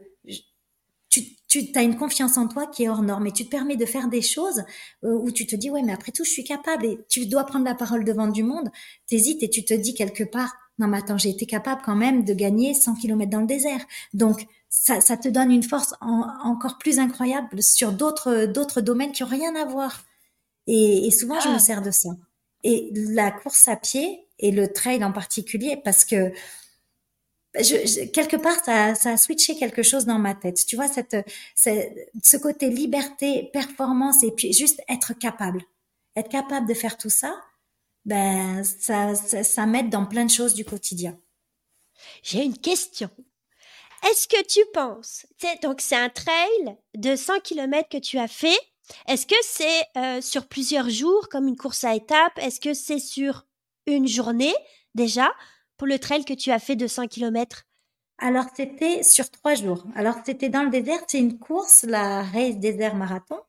[1.48, 3.86] tu as une confiance en toi qui est hors norme et tu te permets de
[3.86, 4.64] faire des choses
[5.04, 6.86] euh, où tu te dis ouais mais après tout je suis capable.
[6.86, 8.70] Et tu dois prendre la parole devant du monde.
[9.08, 12.24] T'hésites et tu te dis quelque part non mais attends j'ai été capable quand même
[12.24, 13.86] de gagner 100 km dans le désert.
[14.14, 19.24] Donc ça, ça te donne une force encore plus incroyable sur d'autres d'autres domaines qui
[19.24, 20.04] ont rien à voir.
[20.66, 21.60] Et, et souvent je me ah.
[21.60, 22.10] sers de ça.
[22.64, 26.32] Et la course à pied et le trail en particulier parce que
[27.54, 30.66] quelque part, ça, a switché quelque chose dans ma tête.
[30.66, 31.16] Tu vois, cette,
[31.56, 35.62] ce côté liberté, performance et puis juste être capable.
[36.16, 37.36] Être capable de faire tout ça,
[38.06, 41.18] ben, ça, ça, ça m'aide dans plein de choses du quotidien.
[42.22, 43.10] J'ai une question.
[44.10, 45.26] Est-ce que tu penses,
[45.62, 48.58] donc c'est un trail de 100 km que tu as fait.
[49.08, 52.38] Est-ce que c'est euh, sur plusieurs jours comme une course à étapes?
[52.38, 53.46] Est-ce que c'est sur
[53.86, 54.54] une journée
[54.94, 55.32] déjà?
[55.84, 57.66] Pour le trail que tu as fait de 100 km
[58.20, 59.84] alors, c'était sur trois jours.
[59.96, 61.00] Alors, c'était dans le désert.
[61.08, 63.40] C'est une course, la Race Desert Marathon.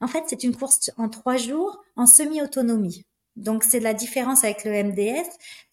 [0.00, 3.04] En fait, c'est une course en trois jours en semi-autonomie.
[3.36, 5.28] Donc, c'est la différence avec le MDS,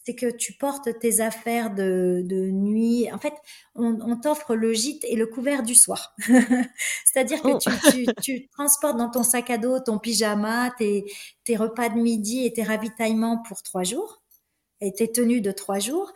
[0.05, 3.07] c'est que tu portes tes affaires de, de nuit.
[3.11, 3.33] En fait,
[3.73, 6.13] on, on t'offre le gîte et le couvert du soir.
[7.05, 7.57] C'est-à-dire que oh.
[7.57, 11.05] tu, tu, tu, transportes dans ton sac à dos ton pyjama, tes,
[11.45, 14.22] tes repas de midi et tes ravitaillements pour trois jours
[14.83, 16.13] était tenue de trois jours.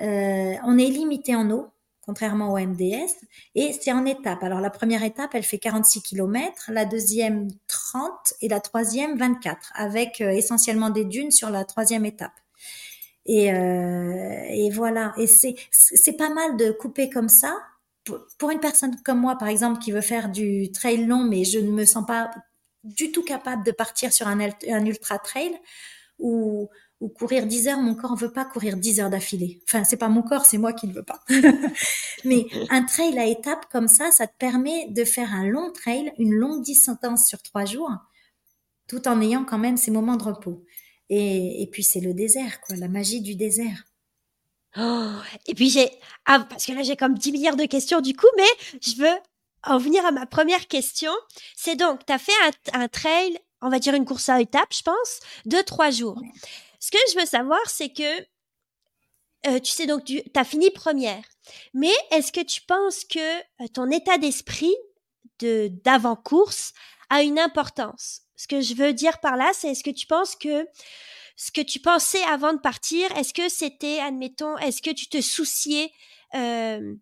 [0.00, 1.68] Euh, on est limité en eau,
[2.02, 3.14] contrairement au MDS,
[3.54, 4.42] et c'est en étapes.
[4.42, 9.72] Alors la première étape, elle fait 46 km, la deuxième 30 et la troisième 24,
[9.74, 12.32] avec euh, essentiellement des dunes sur la troisième étape.
[13.26, 15.14] Et, euh, voilà.
[15.16, 17.56] Et c'est c'est pas mal de couper comme ça.
[18.38, 21.58] Pour une personne comme moi, par exemple, qui veut faire du trail long, mais je
[21.58, 22.30] ne me sens pas
[22.82, 25.58] du tout capable de partir sur un, un ultra trail,
[26.18, 26.68] ou
[27.04, 29.60] ou courir 10 heures, mon corps veut pas courir 10 heures d'affilée.
[29.68, 31.22] Enfin, c'est pas mon corps, c'est moi qui ne veux pas.
[32.24, 36.14] Mais un trail à étapes comme ça, ça te permet de faire un long trail,
[36.18, 37.90] une longue distance sur trois jours,
[38.88, 40.64] tout en ayant quand même ces moments de repos.
[41.10, 43.84] Et, et puis c'est le désert, quoi, la magie du désert.
[44.78, 45.12] Oh,
[45.46, 45.90] et puis j'ai,
[46.24, 49.18] ah, parce que là j'ai comme 10 milliards de questions du coup, mais je veux
[49.62, 51.12] en venir à ma première question.
[51.54, 52.32] C'est donc, tu as fait
[52.72, 56.18] un, un, trail, on va dire une course à étapes, je pense, de trois jours.
[56.84, 58.20] Ce que je veux savoir, c'est que
[59.46, 61.24] euh, tu sais donc tu as fini première,
[61.72, 64.74] mais est-ce que tu penses que euh, ton état d'esprit
[65.38, 66.74] de d'avant course
[67.08, 68.20] a une importance?
[68.36, 70.66] Ce que je veux dire par là, c'est est-ce que tu penses que
[71.36, 75.22] ce que tu pensais avant de partir, est-ce que c'était, admettons, est-ce que tu te
[75.22, 75.90] souciais
[76.34, 76.94] euh,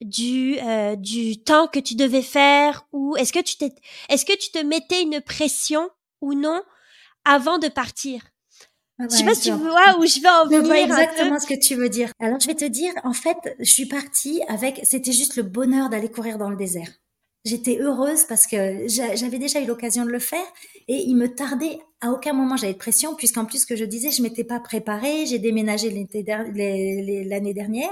[0.00, 0.58] du
[0.98, 5.20] du temps que tu devais faire ou est-ce que est-ce que tu te mettais une
[5.20, 6.62] pression ou non
[7.24, 8.29] avant de partir?
[9.00, 10.60] Ah je sais pas si tu vois où je vais en venir.
[10.60, 12.12] Je vois exactement ce que tu veux dire.
[12.20, 15.88] Alors, je vais te dire, en fait, je suis partie avec, c'était juste le bonheur
[15.88, 16.90] d'aller courir dans le désert.
[17.46, 20.44] J'étais heureuse parce que j'avais déjà eu l'occasion de le faire
[20.88, 24.10] et il me tardait à aucun moment j'avais de pression puisqu'en plus que je disais
[24.10, 27.88] je m'étais pas préparée j'ai déménagé l'année dernière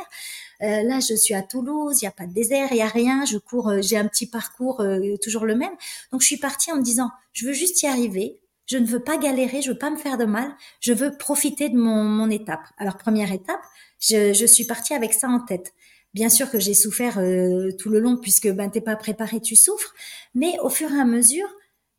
[0.63, 2.89] euh, là je suis à Toulouse il y a pas de désert il y a
[2.89, 5.73] rien je cours euh, j'ai un petit parcours euh, toujours le même
[6.13, 9.01] donc je suis partie en me disant je veux juste y arriver je ne veux
[9.01, 12.31] pas galérer, je veux pas me faire de mal, je veux profiter de mon, mon
[12.31, 12.61] étape.
[12.77, 13.61] Alors première étape,
[13.99, 15.73] je, je, suis partie avec ça en tête.
[16.15, 19.57] Bien sûr que j'ai souffert euh, tout le long puisque ben t'es pas préparé, tu
[19.57, 19.95] souffres.
[20.35, 21.49] Mais au fur et à mesure,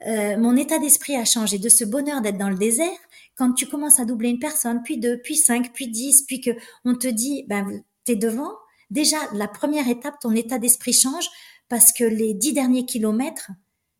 [0.05, 1.58] euh, mon état d'esprit a changé.
[1.58, 2.97] De ce bonheur d'être dans le désert,
[3.36, 6.51] quand tu commences à doubler une personne, puis deux, puis cinq, puis dix, puis que
[6.86, 8.51] on te dit ben t'es devant.
[8.91, 11.27] Déjà la première étape, ton état d'esprit change
[11.67, 13.51] parce que les dix derniers kilomètres,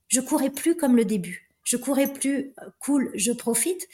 [0.08, 3.88] je courais plus comme le début je courais plus cool, je profite.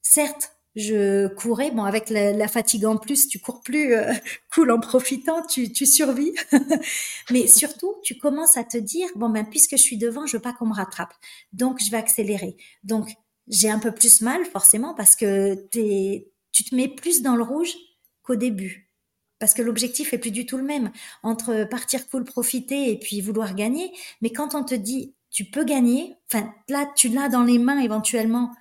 [0.00, 4.12] Certes, je courais, bon, avec la, fatigue en plus, tu cours plus euh,
[4.54, 6.34] cool en profitant, tu, tu survis.
[7.32, 10.42] Mais surtout, tu commences à te dire, bon, ben, puisque je suis devant, je veux
[10.42, 11.14] pas qu'on me rattrape.
[11.52, 12.56] Donc, je vais accélérer.
[12.84, 13.08] Donc,
[13.48, 17.42] j'ai un peu plus mal forcément parce que t'es, tu te mets plus dans le
[17.42, 17.74] rouge
[18.22, 18.92] qu'au début.
[19.40, 20.92] Parce que l'objectif est plus du tout le même
[21.24, 23.92] entre partir cool, profiter et puis vouloir gagner.
[24.20, 27.78] Mais quand on te dit tu peux gagner, enfin là tu l'as dans les mains
[27.80, 28.52] éventuellement,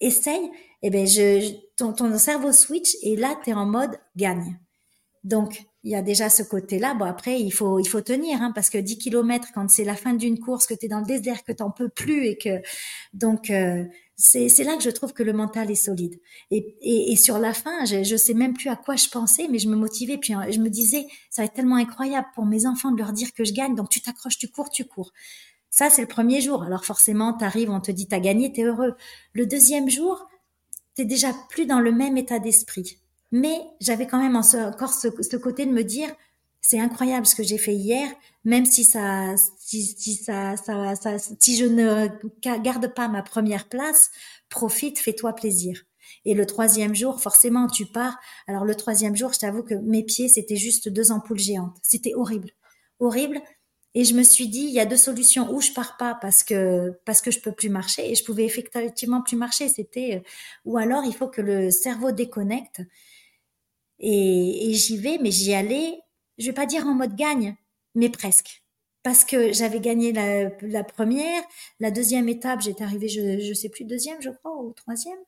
[0.00, 0.52] essaye.
[0.82, 4.56] Eh ben je, ton, ton cerveau switch et là tu es en mode gagne.
[5.24, 6.94] Donc il y a déjà ce côté-là.
[6.94, 10.38] Bon, après, il faut, tenir, hein, parce que 10 kilomètres, quand c'est la fin d'une
[10.38, 12.62] course, que tu es dans le désert, que t'en peux plus et que,
[13.12, 13.84] donc, euh,
[14.16, 16.20] c'est, là que je trouve que le mental est solide.
[16.52, 19.48] Et, et, et sur la fin, je, je sais même plus à quoi je pensais,
[19.50, 22.46] mais je me motivais, puis hein, je me disais, ça va être tellement incroyable pour
[22.46, 25.10] mes enfants de leur dire que je gagne, donc tu t'accroches, tu cours, tu cours.
[25.72, 26.62] Ça, c'est le premier jour.
[26.62, 28.94] Alors forcément, t'arrives, on te dit t'as gagné, t'es heureux.
[29.32, 30.28] Le deuxième jour,
[30.94, 32.98] t'es déjà plus dans le même état d'esprit.
[33.32, 36.10] Mais j'avais quand même encore ce, côté de me dire,
[36.60, 38.06] c'est incroyable ce que j'ai fait hier,
[38.44, 42.08] même si ça, si, ça, ça, si je ne
[42.58, 44.10] garde pas ma première place,
[44.50, 45.84] profite, fais-toi plaisir.
[46.26, 48.18] Et le troisième jour, forcément, tu pars.
[48.46, 51.78] Alors le troisième jour, je t'avoue que mes pieds, c'était juste deux ampoules géantes.
[51.80, 52.50] C'était horrible,
[53.00, 53.40] horrible.
[53.94, 55.52] Et je me suis dit, il y a deux solutions.
[55.52, 58.44] Ou je pars pas parce que parce que je peux plus marcher et je pouvais
[58.44, 59.68] effectivement plus marcher.
[59.68, 60.28] C'était euh,
[60.64, 62.82] ou alors il faut que le cerveau déconnecte
[64.02, 66.00] et, j'y vais, mais j'y allais,
[66.38, 67.56] je vais pas dire en mode gagne,
[67.94, 68.64] mais presque.
[69.04, 71.42] Parce que j'avais gagné la, première,
[71.80, 75.18] la deuxième étape, j'étais arrivée, je, je sais plus, deuxième, je crois, ou troisième.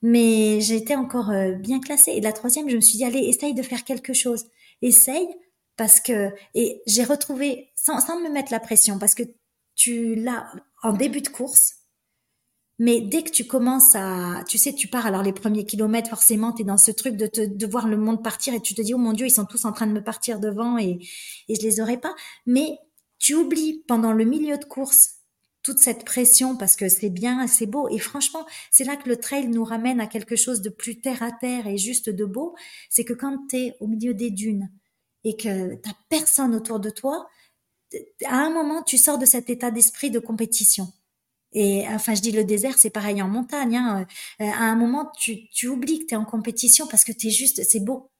[0.00, 2.12] Mais j'étais encore euh, bien classée.
[2.12, 4.46] Et la troisième, je me suis dit, allez, essaye de faire quelque chose.
[4.80, 5.28] Essaye,
[5.82, 9.24] parce que, et j'ai retrouvé, sans, me mettre la pression, parce que
[9.74, 10.46] tu l'as
[10.84, 11.74] en début de course,
[12.78, 16.52] mais dès que tu commences à, tu sais, tu pars, alors les premiers kilomètres, forcément,
[16.52, 18.82] tu es dans ce truc de, te, de voir le monde partir et tu te
[18.82, 21.00] dis, oh mon Dieu, ils sont tous en train de me partir devant et,
[21.48, 22.14] et je les aurai pas.
[22.46, 22.78] Mais
[23.18, 25.14] tu oublies pendant le milieu de course
[25.64, 27.88] toute cette pression parce que c'est bien, c'est beau.
[27.88, 31.24] Et franchement, c'est là que le trail nous ramène à quelque chose de plus terre
[31.24, 32.54] à terre et juste de beau.
[32.88, 34.70] C'est que quand tu es au milieu des dunes
[35.24, 37.28] et que t'as personne autour de toi,
[38.26, 40.92] à un moment, tu sors de cet état d'esprit de compétition
[41.52, 43.76] et enfin, je dis le désert, c'est pareil en montagne.
[43.76, 44.06] Hein.
[44.40, 47.30] Euh, à un moment, tu, tu oublies que tu es en compétition parce que tu
[47.30, 48.10] juste, c'est beau.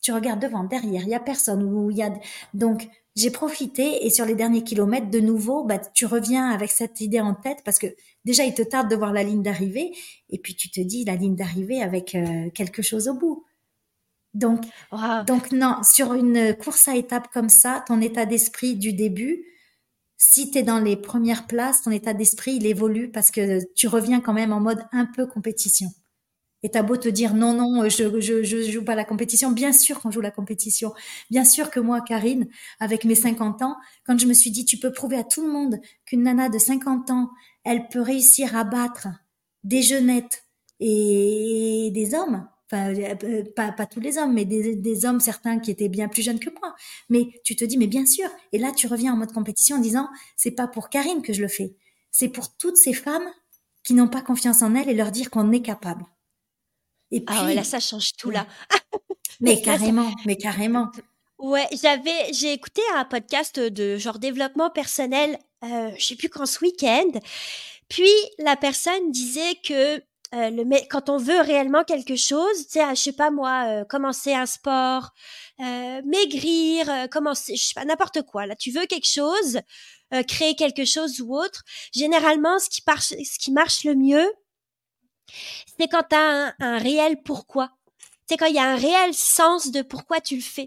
[0.00, 1.90] Tu regardes devant, derrière, il y a personne.
[1.90, 2.12] Y a
[2.54, 7.00] donc j'ai profité et sur les derniers kilomètres, de nouveau, bah, tu reviens avec cette
[7.00, 7.88] idée en tête parce que
[8.24, 9.92] déjà, il te tarde de voir la ligne d'arrivée
[10.30, 13.44] et puis tu te dis la ligne d'arrivée avec euh, quelque chose au bout.
[14.34, 14.64] Donc,
[15.26, 19.44] donc non, sur une course à étapes comme ça, ton état d'esprit du début,
[20.16, 23.86] si tu es dans les premières places, ton état d'esprit, il évolue parce que tu
[23.88, 25.88] reviens quand même en mode un peu compétition.
[26.64, 29.52] Et t'as beau te dire non, non, je, je, je joue pas la compétition.
[29.52, 30.92] Bien sûr qu'on joue la compétition.
[31.30, 32.48] Bien sûr que moi, Karine,
[32.80, 35.52] avec mes 50 ans, quand je me suis dit, tu peux prouver à tout le
[35.52, 37.30] monde qu'une nana de 50 ans,
[37.62, 39.06] elle peut réussir à battre
[39.62, 40.44] des jeunettes
[40.80, 45.58] et des hommes, enfin euh, pas, pas tous les hommes, mais des, des, hommes certains
[45.58, 46.74] qui étaient bien plus jeunes que moi.
[47.08, 48.28] Mais tu te dis mais bien sûr.
[48.52, 51.42] Et là tu reviens en mode compétition en disant c'est pas pour Karine que je
[51.42, 51.74] le fais,
[52.10, 53.28] c'est pour toutes ces femmes
[53.84, 56.04] qui n'ont pas confiance en elles et leur dire qu'on est capable.
[57.10, 58.46] Et puis, ah ouais, là ça change tout là.
[59.40, 60.90] mais carrément, mais carrément.
[61.38, 66.46] Ouais, j'avais, j'ai écouté un podcast de genre développement personnel, euh, je sais plus quand
[66.46, 67.20] ce week-end.
[67.88, 70.02] Puis la personne disait que
[70.34, 73.84] euh, le, quand on veut réellement quelque chose, tu sais, je sais pas moi, euh,
[73.84, 75.10] commencer un sport,
[75.60, 78.46] euh, maigrir, euh, commencer, je sais pas, n'importe quoi.
[78.46, 79.60] Là, tu veux quelque chose,
[80.26, 81.64] créer quelque chose ou autre.
[81.94, 84.32] Généralement, ce qui marche, ce qui marche le mieux,
[85.78, 87.70] c'est quand tu as un, un, réel pourquoi.
[88.26, 90.66] C'est quand il y a un réel sens de pourquoi tu le fais.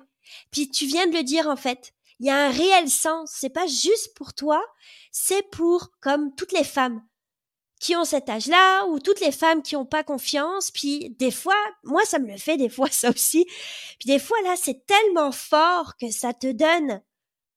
[0.52, 1.94] Puis tu viens de le dire en fait.
[2.20, 3.32] Il y a un réel sens.
[3.36, 4.64] C'est pas juste pour toi,
[5.12, 7.02] c'est pour comme toutes les femmes
[7.82, 10.72] qui ont cet âge-là ou toutes les femmes qui ont pas confiance.
[10.72, 13.46] Puis des fois, moi ça me le fait des fois ça aussi.
[14.00, 17.02] Puis des fois là, c'est tellement fort que ça te donne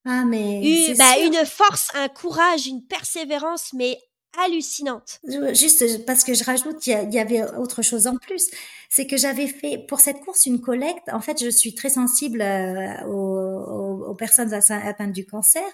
[0.07, 3.99] ah mais une, bah, une force, un courage, une persévérance, mais
[4.39, 5.21] hallucinante.
[5.53, 8.49] Juste parce que je rajoute, il y, avait autre chose en plus,
[8.89, 11.09] c'est que j'avais fait pour cette course une collecte.
[11.13, 15.65] En fait, je suis très sensible euh, aux, personnes atteintes du cancer,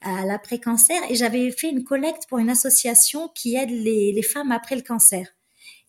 [0.00, 4.76] à l'après-cancer, et j'avais fait une collecte pour une association qui aide les, femmes après
[4.76, 5.28] le cancer.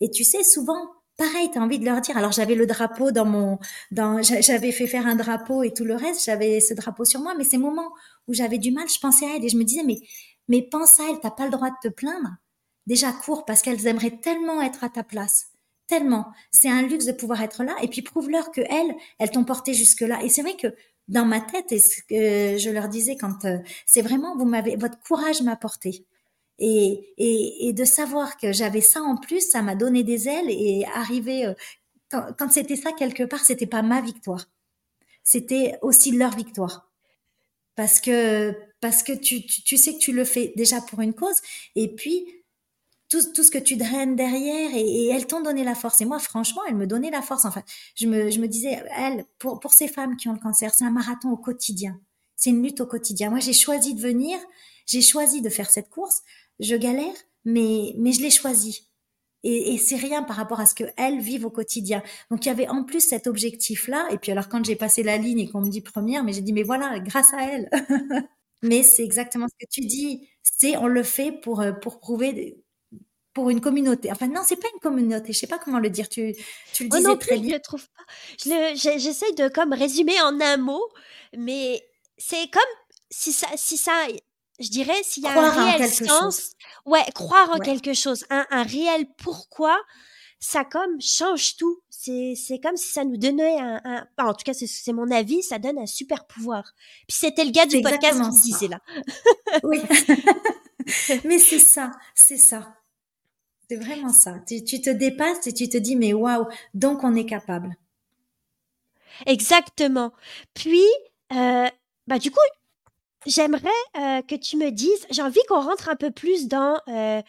[0.00, 2.16] Et tu sais, souvent, pareil, tu as envie de leur dire.
[2.16, 3.58] Alors j'avais le drapeau dans mon,
[3.90, 7.44] j'avais fait faire un drapeau et tout le reste, j'avais ce drapeau sur moi, mais
[7.44, 7.90] ces moments
[8.28, 9.98] où j'avais du mal, je pensais à elle et je me disais, mais
[10.48, 12.36] mais pense à elles, t'as pas le droit de te plaindre.
[12.86, 15.48] Déjà cours parce qu'elles aimeraient tellement être à ta place.
[15.86, 16.32] Tellement.
[16.50, 17.76] C'est un luxe de pouvoir être là.
[17.82, 20.22] Et puis prouve-leur que elles, elles t'ont porté jusque là.
[20.22, 20.74] Et c'est vrai que
[21.08, 24.98] dans ma tête, ce que je leur disais quand euh, c'est vraiment, vous m'avez, votre
[25.00, 26.04] courage m'a porté.
[26.58, 30.48] Et, et, et de savoir que j'avais ça en plus, ça m'a donné des ailes
[30.48, 31.54] et arriver, euh,
[32.10, 34.46] quand, quand c'était ça quelque part, c'était pas ma victoire.
[35.22, 36.90] C'était aussi leur victoire.
[37.74, 38.54] Parce que,
[38.86, 41.34] parce que tu, tu, sais que tu le fais déjà pour une cause.
[41.74, 42.24] Et puis,
[43.08, 46.00] tout, tout, ce que tu draines derrière et, elles t'ont donné la force.
[46.02, 47.46] Et moi, franchement, elles me donnaient la force.
[47.46, 47.64] Enfin,
[47.96, 50.84] je me, je me disais, elles, pour, pour ces femmes qui ont le cancer, c'est
[50.84, 51.98] un marathon au quotidien.
[52.36, 53.28] C'est une lutte au quotidien.
[53.28, 54.38] Moi, j'ai choisi de venir,
[54.86, 56.22] j'ai choisi de faire cette course.
[56.60, 58.86] Je galère, mais, mais je l'ai choisi.
[59.42, 62.04] Et, c'est rien par rapport à ce que elles vivent au quotidien.
[62.30, 64.06] Donc, il y avait en plus cet objectif-là.
[64.12, 66.40] Et puis, alors, quand j'ai passé la ligne et qu'on me dit première, mais j'ai
[66.40, 67.68] dit, mais voilà, grâce à elles.
[68.62, 70.28] mais c'est exactement ce que tu dis.
[70.42, 72.56] C'est, on le fait pour, pour prouver
[73.36, 74.10] pour une communauté.
[74.10, 75.34] Enfin, non, c'est pas une communauté.
[75.34, 76.08] Je sais pas comment le dire.
[76.08, 76.34] Tu,
[76.72, 77.50] tu le disais très bien.
[77.50, 78.74] Je le trouve pas.
[78.74, 80.82] J'essaie de comme résumer en un mot,
[81.36, 82.62] mais c'est comme
[83.10, 83.92] si ça, si ça,
[84.58, 86.52] je dirais, s'il y a un réel sens,
[86.86, 89.78] ouais, croire en quelque chose, un, un réel pourquoi,
[90.38, 91.80] ça comme change tout.
[91.88, 94.06] C'est, c'est comme si ça nous donnait un, un...
[94.18, 96.72] en tout cas, c'est, c'est mon avis, ça donne un super pouvoir.
[97.08, 98.80] Puis c'était le gars du podcast qui disait là.
[99.62, 99.80] oui.
[101.24, 102.76] Mais c'est ça, c'est ça.
[103.68, 104.38] C'est vraiment ça.
[104.46, 107.76] Tu, tu, te dépasses et tu te dis, mais waouh, donc on est capable.
[109.26, 110.12] Exactement.
[110.54, 110.84] Puis,
[111.32, 111.68] euh,
[112.06, 112.38] bah du coup,
[113.26, 117.20] j'aimerais euh, que tu me dises, j'ai envie qu'on rentre un peu plus dans euh,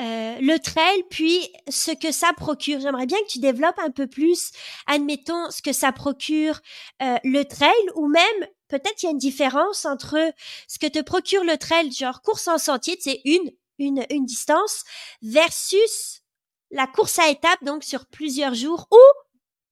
[0.00, 2.80] euh, le trail, puis ce que ça procure.
[2.80, 4.50] J'aimerais bien que tu développes un peu plus,
[4.86, 6.60] admettons, ce que ça procure
[7.02, 10.18] euh, le trail, ou même peut-être il y a une différence entre
[10.66, 14.84] ce que te procure le trail, genre course en sentier, c'est une une, une distance
[15.22, 16.22] versus
[16.70, 18.98] la course à étapes, donc sur plusieurs jours ou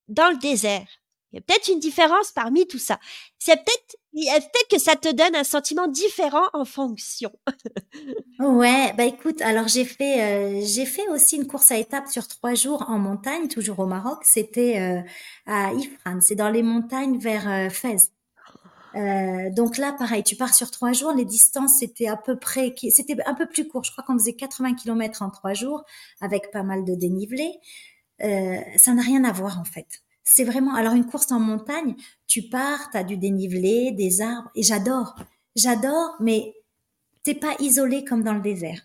[0.07, 1.00] dans le désert.
[1.31, 2.99] Il y a peut-être une différence parmi tout ça.
[3.39, 7.31] C'est peut-être, peut-être que ça te donne un sentiment différent en fonction.
[8.39, 12.27] ouais, bah écoute, alors j'ai fait, euh, j'ai fait aussi une course à étapes sur
[12.27, 14.19] trois jours en montagne, toujours au Maroc.
[14.23, 15.01] C'était euh,
[15.45, 18.11] à Ifran, c'est dans les montagnes vers euh, Fès.
[18.95, 21.13] Euh, donc là, pareil, tu pars sur trois jours.
[21.13, 23.85] Les distances, c'était à peu près, c'était un peu plus court.
[23.85, 25.85] Je crois qu'on faisait 80 km en trois jours,
[26.19, 27.53] avec pas mal de dénivelé.
[28.19, 29.87] Ça n'a rien à voir en fait.
[30.33, 30.75] C'est vraiment.
[30.75, 35.15] Alors une course en montagne, tu pars, t'as du dénivelé, des arbres, et j'adore,
[35.55, 36.53] j'adore, mais
[37.23, 38.81] t'es pas isolé comme dans le désert.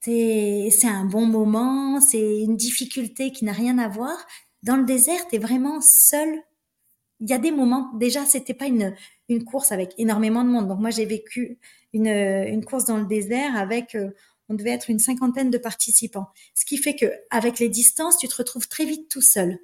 [0.00, 4.16] C'est un bon moment, c'est une difficulté qui n'a rien à voir.
[4.62, 6.42] Dans le désert, t'es vraiment seul
[7.20, 8.94] il y a des moments, déjà, c'était pas une,
[9.28, 10.68] une course avec énormément de monde.
[10.68, 11.58] Donc moi, j'ai vécu
[11.92, 14.10] une, une course dans le désert avec, euh,
[14.48, 16.26] on devait être une cinquantaine de participants.
[16.58, 19.58] Ce qui fait que avec les distances, tu te retrouves très vite tout seul.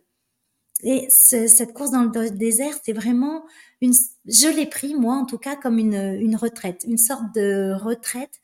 [0.82, 3.44] Et cette course dans le désert, c'est vraiment
[3.80, 3.94] une,
[4.26, 8.40] je l'ai pris moi en tout cas comme une, une retraite, une sorte de retraite.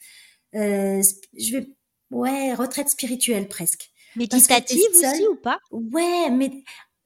[0.54, 1.02] Euh,
[1.38, 1.66] je vais,
[2.10, 3.90] ouais, retraite spirituelle presque.
[4.16, 5.58] Méditative aussi ou pas?
[5.70, 6.50] Ouais, mais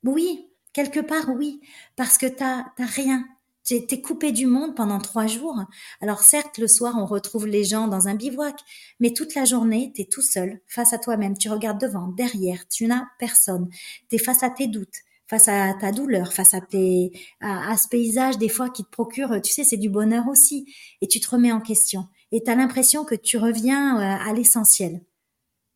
[0.04, 1.60] oui, Quelque part, oui,
[1.96, 3.26] parce que t'as t'as rien.
[3.64, 5.62] T'es coupé du monde pendant trois jours.
[6.00, 8.58] Alors certes, le soir, on retrouve les gens dans un bivouac,
[8.98, 11.38] mais toute la journée, t'es tout seul, face à toi-même.
[11.38, 13.68] Tu regardes devant, derrière, tu n'as personne.
[14.08, 14.96] T'es face à tes doutes,
[15.30, 19.62] face à ta douleur, face à ce paysage des fois qui te procure, tu sais,
[19.62, 20.74] c'est du bonheur aussi.
[21.02, 22.08] Et tu te remets en question.
[22.32, 25.00] Et t'as l'impression que tu reviens euh, à l'essentiel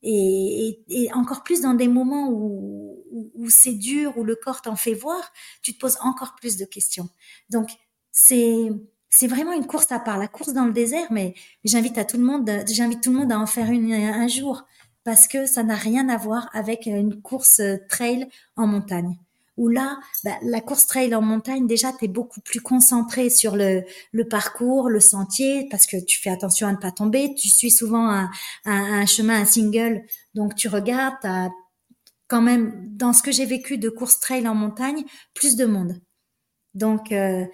[0.06, 5.32] et, encore plus dans des moments où, c'est dur, où le corps t'en fait voir,
[5.62, 7.08] tu te poses encore plus de questions.
[7.48, 7.70] Donc
[8.10, 8.68] c'est
[9.22, 12.50] vraiment une course à part, la course dans le désert, mais j'invite tout le monde,
[12.68, 14.64] j'invite tout le à en faire un jour
[15.04, 19.16] parce que ça n'a rien à voir avec une course trail en montagne
[19.56, 23.56] où là, bah, la course trail en montagne, déjà, tu es beaucoup plus concentré sur
[23.56, 27.34] le, le, parcours, le sentier, parce que tu fais attention à ne pas tomber.
[27.34, 28.30] Tu suis souvent un,
[28.64, 30.02] un, un chemin, un single,
[30.34, 31.50] donc tu regardes, as
[32.28, 36.00] quand même, dans ce que j'ai vécu de course trail en montagne, plus de monde.
[36.74, 37.44] Donc, euh,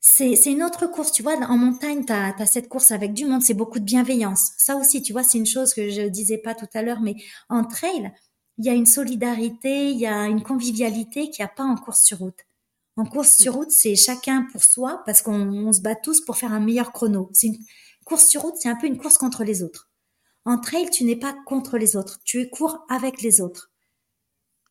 [0.00, 1.34] c'est une autre course, tu vois.
[1.34, 4.52] En montagne, tu as, cette course avec du monde, c'est beaucoup de bienveillance.
[4.56, 7.16] Ça aussi, tu vois, c'est une chose que je disais pas tout à l'heure, mais
[7.48, 8.12] en trail,
[8.58, 11.76] il y a une solidarité, il y a une convivialité qu'il n'y a pas en
[11.76, 12.44] course sur route.
[12.96, 16.52] En course sur route, c'est chacun pour soi parce qu'on se bat tous pour faire
[16.52, 17.30] un meilleur chrono.
[17.32, 17.58] C'est une
[18.04, 19.88] course sur route, c'est un peu une course contre les autres.
[20.44, 23.70] En trail, tu n'es pas contre les autres, tu cours avec les autres.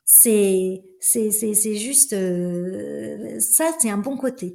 [0.04, 4.54] C'est c'est juste euh, ça, c'est un bon côté.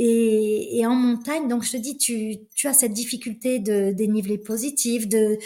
[0.00, 5.08] Et, en montagne, donc je te dis, tu, tu as cette difficulté de dénivelé positif,
[5.08, 5.38] de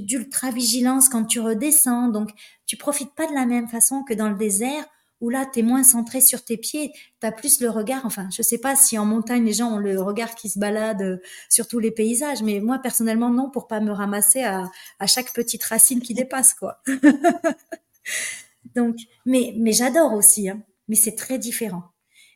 [0.00, 2.08] d'ultra vigilance quand tu redescends.
[2.08, 2.30] Donc
[2.64, 4.86] tu profites pas de la même façon que dans le désert
[5.20, 8.28] où là, tu es moins centré sur tes pieds, tu as plus le regard, enfin,
[8.34, 11.18] je sais pas si en montagne, les gens ont le regard qui se balade euh,
[11.50, 15.32] sur tous les paysages, mais moi, personnellement, non, pour pas me ramasser à, à chaque
[15.34, 16.82] petite racine qui dépasse, quoi.
[18.74, 18.96] Donc,
[19.26, 21.89] mais, mais j'adore aussi, hein, mais c'est très différent.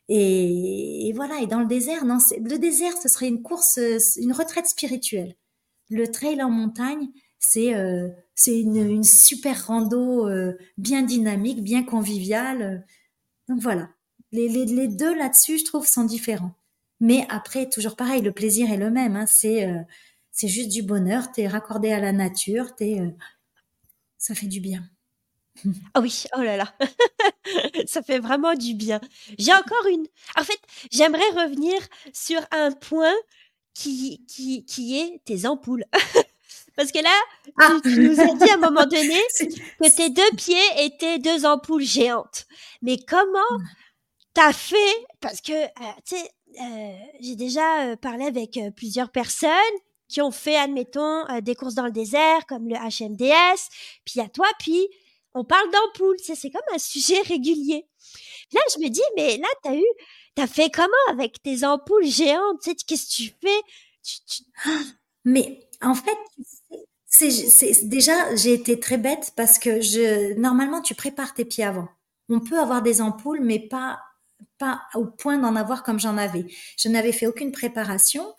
[0.09, 3.79] Et, voilà, et dans le désert, non, le désert, ce serait une course,
[4.17, 5.35] une retraite spirituelle.
[5.91, 8.09] Le trail en montagne, c'est euh,
[8.47, 12.87] une, super rando euh, bien dynamique, bien conviviale.
[13.49, 13.89] Donc voilà,
[14.33, 16.55] les, les, deux là-dessus, je trouve, sont différents.
[17.01, 19.17] Mais après, toujours pareil, le plaisir est le même.
[19.17, 19.81] Hein, c'est euh,
[20.31, 21.33] c'est juste du bonheur.
[21.33, 22.75] T'es raccordé à la nature.
[22.75, 23.01] T'es
[24.19, 24.83] ça fait du bien.
[25.95, 26.75] Ah oui, oh là là,
[27.87, 29.01] ça fait vraiment du bien.
[29.39, 30.07] J'ai encore une.
[30.37, 30.59] En fait,
[30.91, 31.79] j'aimerais revenir
[32.13, 33.15] sur un point
[33.73, 35.85] qui, qui, qui est tes ampoules.
[36.77, 37.11] Parce que là,
[37.61, 37.77] ah.
[37.83, 41.85] tu, nous as dit à un moment donné que tes deux pieds étaient deux ampoules
[41.85, 42.47] géantes.
[42.83, 43.39] Mais comment
[44.33, 45.07] t'as fait?
[45.21, 46.31] Parce que, euh, tu sais,
[46.61, 49.51] euh, j'ai déjà euh, parlé avec plusieurs personnes
[50.09, 53.69] qui ont fait, admettons, des courses dans le désert, comme le HMDS,
[54.05, 54.87] puis à toi, puis
[55.35, 56.17] on parle d'ampoules.
[56.21, 57.87] C'est comme un sujet régulier.
[58.53, 59.85] Là, je me dis, mais là, t'as eu,
[60.35, 62.63] t'as fait comment avec tes ampoules géantes?
[62.63, 64.73] Qu'est-ce que tu fais?
[65.25, 66.19] Mais en fait,
[67.07, 71.89] c'est déjà, j'ai été très bête parce que normalement, tu prépares tes pieds avant.
[72.29, 74.01] On peut avoir des ampoules, mais pas,
[74.59, 76.47] pas au point d'en avoir comme j'en avais.
[76.79, 78.35] Je n'avais fait aucune préparation.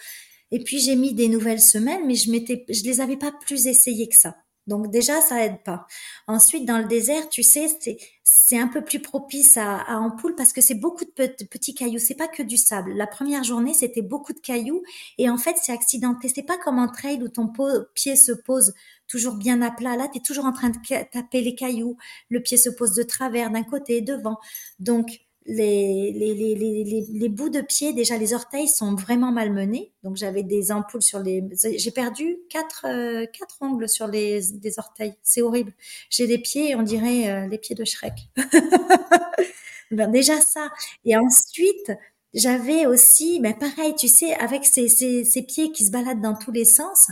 [0.51, 3.67] Et puis j'ai mis des nouvelles semelles, mais je m'étais, je les avais pas plus
[3.67, 4.35] essayées que ça.
[4.68, 5.88] Donc déjà, ça aide pas.
[6.28, 7.97] Ensuite, dans le désert, tu sais, c'est
[8.28, 11.99] c'est un peu plus propice à, à ampoule parce que c'est beaucoup de, petits cailloux.
[11.99, 12.93] C'est pas que du sable.
[12.93, 14.84] La première journée, c'était beaucoup de cailloux
[15.20, 16.28] et en fait, c'est accidenté.
[16.34, 17.51] C'est pas comme un trail où ton
[17.93, 18.74] pied se pose
[19.07, 19.95] toujours bien à plat.
[19.95, 20.78] Là, tu es toujours en train de
[21.11, 21.97] taper les cailloux.
[22.30, 24.39] Le pied se pose de travers, d'un côté devant.
[24.80, 29.93] Donc, les, les, les, les, les bouts de pied, déjà les orteils sont vraiment malmenés.
[30.03, 31.43] Donc j'avais des ampoules sur les,
[31.77, 35.15] j'ai perdu quatre euh, quatre ongles sur les des orteils.
[35.21, 35.73] C'est horrible.
[36.09, 38.13] J'ai des pieds, on dirait euh, les pieds de Shrek.
[39.91, 40.69] ben, déjà ça.
[41.05, 41.91] Et ensuite
[42.33, 46.35] j'avais aussi, ben pareil, tu sais, avec ces, ces, ces, pieds qui se baladent dans
[46.35, 47.07] tous les sens,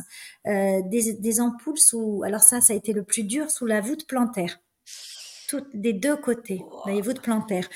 [0.47, 2.23] euh, des, des ampoules sous.
[2.25, 4.59] Alors ça, ça a été le plus dur sous la voûte plantaire.
[5.47, 7.69] Toutes des deux côtés, la voûte plantaire.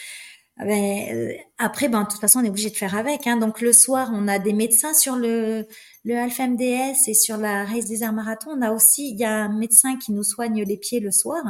[0.60, 3.28] Ah ben, euh, après, ben, de toute façon, on est obligé de faire avec.
[3.28, 3.38] Hein.
[3.38, 5.68] Donc, le soir, on a des médecins sur le,
[6.04, 8.52] le Alpha MDS et sur la Race des Airs Marathon.
[8.58, 11.44] On a aussi, il y a un médecin qui nous soigne les pieds le soir.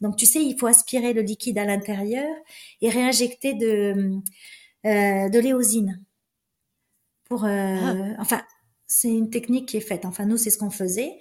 [0.00, 2.28] Donc, tu sais, il faut aspirer le liquide à l'intérieur
[2.80, 4.20] et réinjecter de,
[4.86, 6.04] euh, de l'éosine.
[7.28, 7.94] Pour, euh, ah.
[8.18, 8.42] enfin,
[8.86, 10.04] c'est une technique qui est faite.
[10.04, 11.18] Enfin, nous, c'est ce qu'on faisait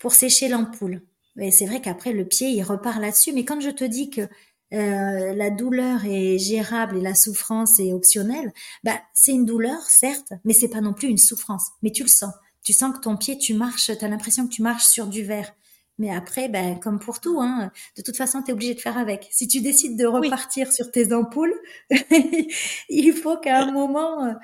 [0.00, 1.02] pour sécher l'ampoule.
[1.40, 3.32] Et c'est vrai qu'après, le pied, il repart là-dessus.
[3.32, 4.28] Mais quand je te dis que
[4.72, 8.52] euh, la douleur est gérable et la souffrance est optionnelle,
[8.84, 11.68] bah c'est une douleur certes, mais c'est pas non plus une souffrance.
[11.82, 14.52] Mais tu le sens, tu sens que ton pied, tu marches, tu as l'impression que
[14.52, 15.52] tu marches sur du verre.
[15.98, 18.98] Mais après, ben, comme pour tout, hein, de toute façon, tu es obligé de faire
[18.98, 19.28] avec.
[19.32, 21.54] Si tu décides de repartir sur tes ampoules,
[22.88, 24.34] il faut qu'à un moment, euh,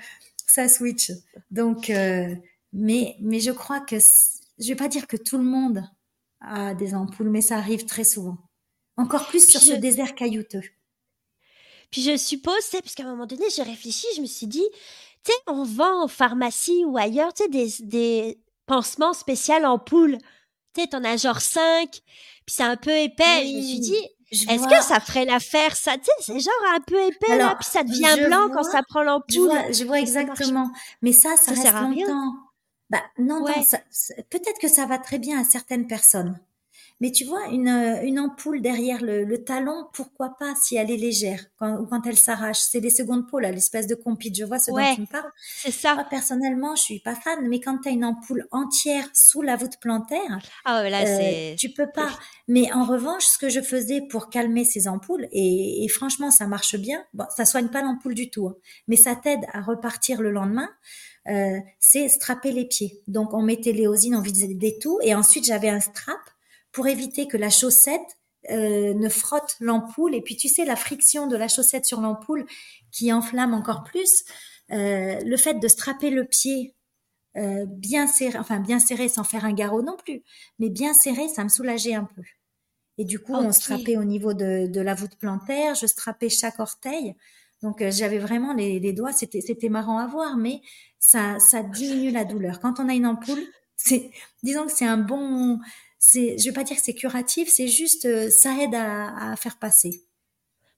[0.47, 1.13] ça switch.
[1.51, 2.35] Donc, euh,
[2.73, 3.97] mais, mais je crois que,
[4.59, 5.85] je vais pas dire que tout le monde
[6.41, 8.39] a des ampoules, mais ça arrive très souvent.
[8.97, 10.63] Encore plus sur ce désert caillouteux.
[11.91, 14.67] Puis je suppose, c'est parce qu'à un moment donné, j'ai réfléchi, je me suis dit,
[15.25, 19.79] tu sais, on vend en pharmacie ou ailleurs, tu sais, des, des pansements spéciaux en
[19.79, 20.19] poule.
[20.75, 22.03] Tu sais, t'en as genre 5, puis
[22.49, 23.47] c'est un peu épais.
[23.47, 25.97] je me suis dit, est-ce que ça ferait l'affaire, ça?
[25.97, 29.03] Tu sais, c'est genre un peu épais, là, puis ça devient blanc quand ça prend
[29.03, 29.53] l'ampoule.
[29.73, 30.71] Je vois, exactement.
[31.03, 32.33] Mais ça, ça, reste longtemps.
[32.91, 33.47] Bah, non, non
[34.31, 36.39] peut-être que ça va très bien à certaines personnes.
[37.05, 40.91] Mais tu vois, une, euh, une ampoule derrière le, le, talon, pourquoi pas si elle
[40.91, 42.61] est légère quand, ou quand elle s'arrache?
[42.61, 44.35] C'est des secondes peaux, là, l'espèce de compite.
[44.39, 45.31] Je vois ce dont tu me parles.
[45.37, 45.97] C'est ça.
[45.97, 49.57] Moi, personnellement, je suis pas fan, mais quand tu as une ampoule entière sous la
[49.57, 52.09] voûte plantaire, ah là, euh, tu peux pas.
[52.49, 56.47] Mais en revanche, ce que je faisais pour calmer ces ampoules, et, et franchement, ça
[56.47, 57.05] marche bien.
[57.13, 58.57] Bon, ça soigne pas l'ampoule du tout, hein,
[58.89, 60.71] mais ça t'aide à repartir le lendemain.
[61.29, 63.03] Euh, c'est strapper les pieds.
[63.09, 66.19] Donc on mettait l'éosine, on vidait des tout, et ensuite j'avais un strap
[66.75, 68.19] pour éviter que la chaussette
[68.51, 70.15] euh, ne frotte l'ampoule.
[70.15, 72.45] Et puis tu sais, la friction de la chaussette sur l'ampoule
[72.91, 74.25] qui enflamme encore plus.
[74.71, 76.75] Euh, le fait de strapper le pied
[77.37, 80.23] euh, bien serré, enfin bien serré sans faire un garrot non plus,
[80.59, 82.23] mais bien serré, ça me soulageait un peu.
[82.97, 86.61] Et du coup, on strappait au niveau de, de, la voûte plantaire, je strappais chaque
[86.61, 87.15] orteil.
[87.63, 90.61] Donc j'avais vraiment les, les doigts, c'était c'était marrant à voir, mais
[90.99, 92.61] ça ça diminue la douleur.
[92.61, 93.43] Quand on a une ampoule,
[93.77, 94.11] c'est
[94.43, 95.59] disons que c'est un bon
[96.07, 99.37] c'est, je vais pas dire que c'est curatif, c'est juste, euh, ça aide à, à,
[99.37, 100.03] faire passer.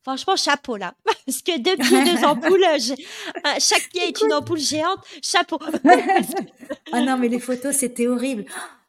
[0.02, 0.94] Franchement, chapeau là.
[1.26, 2.64] Parce que deux pieds, deux ampoules,
[3.58, 5.04] chaque pied est une ampoule géante.
[5.20, 5.58] Chapeau.
[6.92, 8.44] ah non, mais les photos, c'était horrible.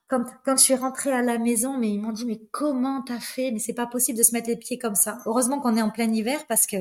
[0.08, 3.20] Quand, quand je suis rentrée à la maison, mais ils m'ont dit, mais comment t'as
[3.20, 3.52] fait?
[3.52, 5.18] Mais c'est pas possible de se mettre les pieds comme ça.
[5.26, 6.78] Heureusement qu'on est en plein hiver parce que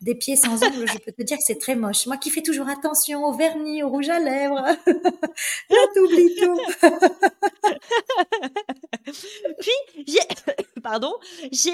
[0.00, 2.06] des pieds sans ongles, je peux te dire que c'est très moche.
[2.06, 4.56] Moi qui fais toujours attention au vernis, au rouge à lèvres,
[5.70, 6.60] là t'oublies tout.
[9.60, 10.20] Puis, j'ai,
[10.82, 11.12] pardon,
[11.52, 11.72] j'ai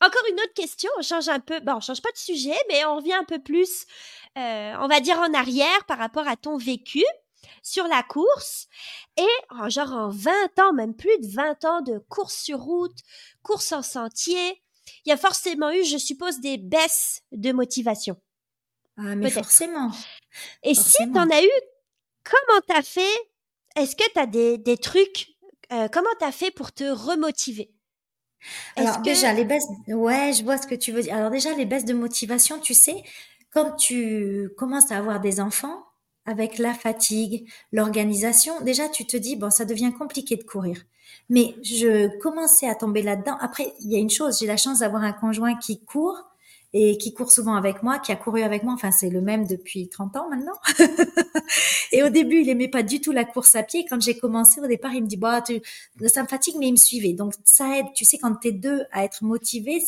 [0.00, 2.84] encore une autre question, on change un peu, bon, on change pas de sujet, mais
[2.84, 3.84] on revient un peu plus,
[4.36, 7.02] euh, on va dire en arrière par rapport à ton vécu
[7.62, 8.68] sur la course.
[9.16, 12.96] Et genre en 20 ans, même plus de 20 ans de course sur route,
[13.42, 14.62] course en sentier,
[15.04, 18.16] il y a forcément eu, je suppose, des baisses de motivation.
[18.96, 19.90] Ah, mais forcément.
[20.62, 21.50] Et si tu en as eu,
[22.24, 23.30] comment t'as fait?
[23.76, 25.28] Est-ce que tu as des, des trucs
[25.72, 27.72] euh, Comment t'as fait pour te remotiver?
[28.76, 31.14] Alors déjà les baisses, ouais, je vois ce que tu veux dire.
[31.14, 33.02] Alors déjà les baisses de motivation, tu sais,
[33.50, 35.84] quand tu commences à avoir des enfants,
[36.28, 40.82] avec la fatigue, l'organisation, déjà tu te dis bon ça devient compliqué de courir.
[41.30, 43.36] Mais je commençais à tomber là-dedans.
[43.40, 46.28] Après il y a une chose, j'ai la chance d'avoir un conjoint qui court
[46.74, 48.74] et qui court souvent avec moi, qui a couru avec moi.
[48.74, 50.52] Enfin, c'est le même depuis 30 ans maintenant.
[51.92, 53.86] et au début, il aimait pas du tout la course à pied.
[53.88, 55.62] Quand j'ai commencé, au départ, il me dit, bah, tu,
[56.06, 57.14] ça me fatigue, mais il me suivait.
[57.14, 57.86] Donc, ça aide.
[57.94, 59.82] Tu sais, quand t'es deux à être motivés,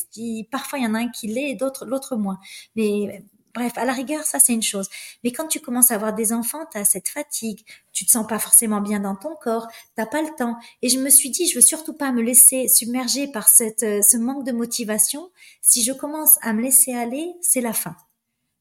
[0.50, 2.38] parfois il y en a un qui l'est et d'autres, l'autre moins.
[2.76, 3.24] Mais
[3.54, 4.88] Bref, à la rigueur, ça c'est une chose.
[5.24, 8.26] Mais quand tu commences à avoir des enfants, tu as cette fatigue, tu te sens
[8.26, 10.56] pas forcément bien dans ton corps, t'as pas le temps.
[10.82, 14.02] Et je me suis dit, je veux surtout pas me laisser submerger par cette, euh,
[14.02, 15.30] ce manque de motivation.
[15.62, 17.96] Si je commence à me laisser aller, c'est la fin.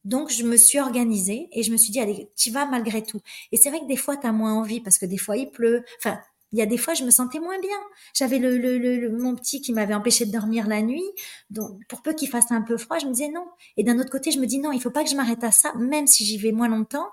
[0.06, 3.20] Donc, je me suis organisée et je me suis dit, allez, tu vas malgré tout.
[3.52, 5.52] Et c'est vrai que des fois, tu as moins envie parce que des fois, il
[5.52, 5.84] pleut.
[6.00, 6.20] Enfin,
[6.52, 7.78] il y a des fois, je me sentais moins bien.
[8.14, 11.04] J'avais le, le, le, mon petit qui m'avait empêché de dormir la nuit.
[11.50, 13.46] Donc, pour peu qu'il fasse un peu froid, je me disais non.
[13.78, 15.52] Et d'un autre côté, je me dis non, il faut pas que je m'arrête à
[15.52, 17.08] ça, même si j'y vais moins longtemps.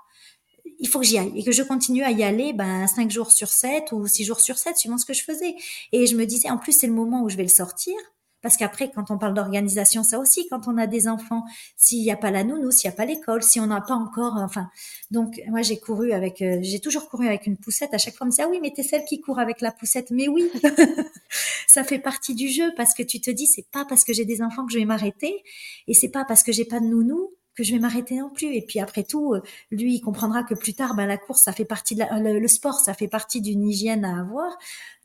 [0.79, 3.31] Il faut que j'y aille et que je continue à y aller, ben, cinq jours
[3.31, 5.55] sur sept ou six jours sur sept, suivant ce que je faisais.
[5.91, 7.95] Et je me disais, en plus, c'est le moment où je vais le sortir.
[8.41, 11.43] Parce qu'après, quand on parle d'organisation, ça aussi, quand on a des enfants,
[11.75, 13.95] s'il n'y a pas la nounou, s'il n'y a pas l'école, si on n'a pas
[13.95, 14.69] encore, enfin,
[15.09, 17.93] donc moi j'ai couru avec, euh, j'ai toujours couru avec une poussette.
[17.93, 19.71] À chaque fois, on me dit ah oui, mais t'es celle qui court avec la
[19.71, 20.11] poussette.
[20.11, 20.51] Mais oui,
[21.67, 24.25] ça fait partie du jeu parce que tu te dis c'est pas parce que j'ai
[24.25, 25.43] des enfants que je vais m'arrêter
[25.87, 28.55] et c'est pas parce que j'ai pas de nounou que je vais m'arrêter non plus.
[28.55, 29.41] Et puis après tout, euh,
[29.71, 32.47] lui, il comprendra que plus tard, ben, la course, ça fait partie de la, le,
[32.47, 34.55] sport, ça fait partie d'une hygiène à avoir.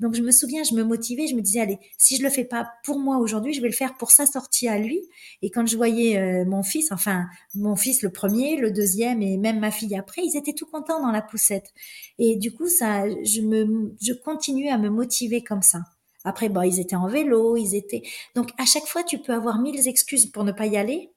[0.01, 2.45] Donc je me souviens, je me motivais, je me disais, allez, si je le fais
[2.45, 5.01] pas pour moi aujourd'hui, je vais le faire pour sa sortie à lui.
[5.41, 9.39] Et quand je voyais euh, mon fils, enfin mon fils le premier, le deuxième et
[9.39, 11.73] même ma fille après, ils étaient tout contents dans la poussette.
[12.19, 15.81] Et du coup, ça, je me, je continuais à me motiver comme ça.
[16.25, 18.03] Après, bon, ils étaient en vélo, ils étaient.
[18.37, 21.12] Donc à chaque fois, tu peux avoir mille excuses pour ne pas y aller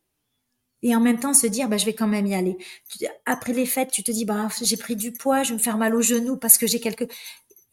[0.85, 2.57] et en même temps se dire bah je vais quand même y aller.
[3.25, 5.79] Après les fêtes, tu te dis bah j'ai pris du poids, je vais me faire
[5.79, 7.11] mal aux genoux parce que j'ai quelques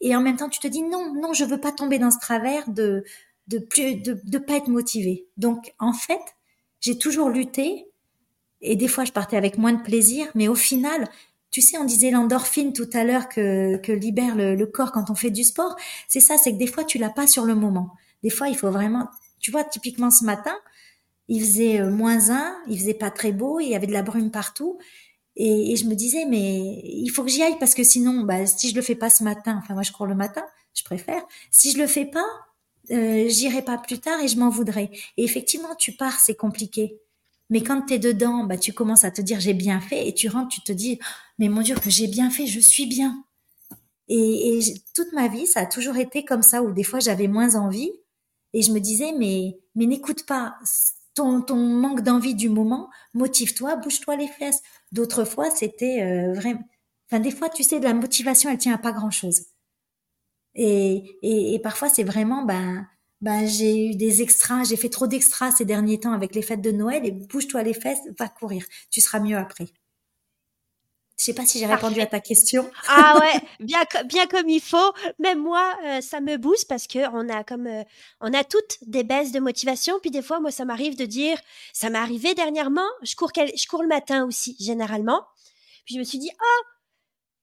[0.01, 2.17] et en même temps tu te dis non non je veux pas tomber dans ce
[2.19, 3.03] travers de
[3.47, 5.27] de plus de de pas être motivé.
[5.37, 6.21] Donc en fait,
[6.81, 7.85] j'ai toujours lutté
[8.61, 11.07] et des fois je partais avec moins de plaisir, mais au final
[11.51, 15.11] tu sais, on disait l'endorphine tout à l'heure que, que libère le, le corps quand
[15.11, 15.75] on fait du sport.
[16.07, 17.91] C'est ça, c'est que des fois tu l'as pas sur le moment.
[18.23, 19.07] Des fois, il faut vraiment,
[19.39, 20.55] tu vois, typiquement ce matin,
[21.27, 24.03] il faisait euh, moins un, il faisait pas très beau, il y avait de la
[24.03, 24.77] brume partout.
[25.35, 28.69] Et, je me disais, mais il faut que j'y aille parce que sinon, bah, si
[28.69, 30.43] je le fais pas ce matin, enfin moi je cours le matin,
[30.75, 31.23] je préfère.
[31.51, 32.25] Si je le fais pas,
[32.91, 34.91] euh, j'irai pas plus tard et je m'en voudrais.
[35.17, 36.99] Et effectivement, tu pars, c'est compliqué.
[37.49, 40.13] Mais quand tu es dedans, bah, tu commences à te dire j'ai bien fait et
[40.13, 40.99] tu rentres, tu te dis
[41.39, 43.23] mais mon Dieu que j'ai bien fait, je suis bien.
[44.09, 47.27] Et, et toute ma vie, ça a toujours été comme ça où des fois j'avais
[47.27, 47.91] moins envie
[48.53, 50.55] et je me disais mais mais n'écoute pas
[51.13, 54.61] ton, ton manque d'envie du moment, motive-toi, bouge-toi les fesses.
[54.91, 56.63] D'autres fois, c'était euh, vraiment...
[57.09, 59.41] Enfin, des fois, tu sais, la motivation, elle tient à pas grand-chose.
[60.55, 62.87] Et, et, et, parfois, c'est vraiment, ben,
[63.21, 66.61] ben, j'ai eu des extras, j'ai fait trop d'extras ces derniers temps avec les fêtes
[66.61, 68.65] de Noël et bouge-toi les fesses, va courir.
[68.91, 69.67] Tu seras mieux après.
[71.23, 72.69] Je sais pas si j'ai répondu à ta question.
[72.89, 74.91] Ah ouais, bien bien comme il faut.
[75.19, 77.83] Même moi, euh, ça me booste parce que on a comme euh,
[78.19, 79.99] on a toutes des baisses de motivation.
[80.01, 81.39] Puis des fois, moi, ça m'arrive de dire,
[81.71, 82.89] ça m'est arrivé dernièrement.
[83.03, 85.21] Je cours je cours le matin aussi généralement.
[85.85, 86.63] Puis je me suis dit, oh,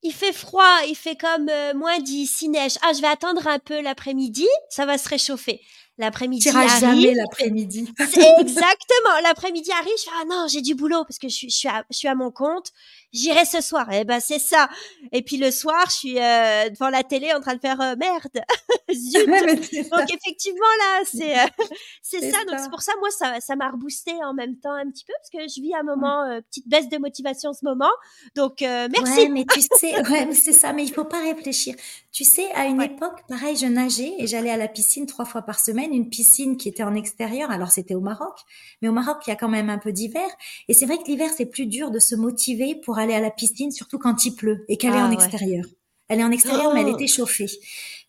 [0.02, 2.74] il fait froid, il fait comme euh, moins 10, il neige.
[2.82, 5.62] Ah, je vais attendre un peu l'après-midi, ça va se réchauffer.
[6.00, 6.80] L'après-midi arrive.
[6.80, 7.92] jamais l'après-midi.
[7.98, 9.20] exactement.
[9.22, 11.68] L'après-midi arrive, je fais ah non, j'ai du boulot parce que je suis je suis
[11.68, 12.72] à, je suis à mon compte.
[13.12, 13.88] J'irai ce soir.
[13.92, 14.68] Eh ben c'est ça.
[15.10, 17.96] Et puis le soir, je suis euh, devant la télé en train de faire euh,
[17.96, 18.40] merde.
[18.92, 19.26] Zut.
[19.26, 21.46] Donc effectivement là, c'est euh,
[22.02, 22.44] c'est ça.
[22.44, 25.12] Donc c'est pour ça moi ça ça m'a reboosté en même temps un petit peu
[25.18, 27.90] parce que je vis un moment petite baisse de motivation en ce moment.
[28.36, 29.22] Donc merci.
[29.22, 30.72] Ouais, mais tu sais, ouais, c'est ça.
[30.72, 31.74] Mais il faut pas réfléchir.
[32.12, 35.42] Tu sais, à une époque, pareil, je nageais et j'allais à la piscine trois fois
[35.42, 37.50] par semaine, une piscine qui était en extérieur.
[37.50, 38.38] Alors c'était au Maroc,
[38.82, 40.28] mais au Maroc, il y a quand même un peu d'hiver.
[40.68, 43.30] Et c'est vrai que l'hiver, c'est plus dur de se motiver pour aller à la
[43.30, 45.64] piscine, surtout quand il pleut et qu'elle est ah en extérieur.
[46.08, 46.96] Elle est en extérieur, mais elle oh.
[46.96, 47.46] était chauffée.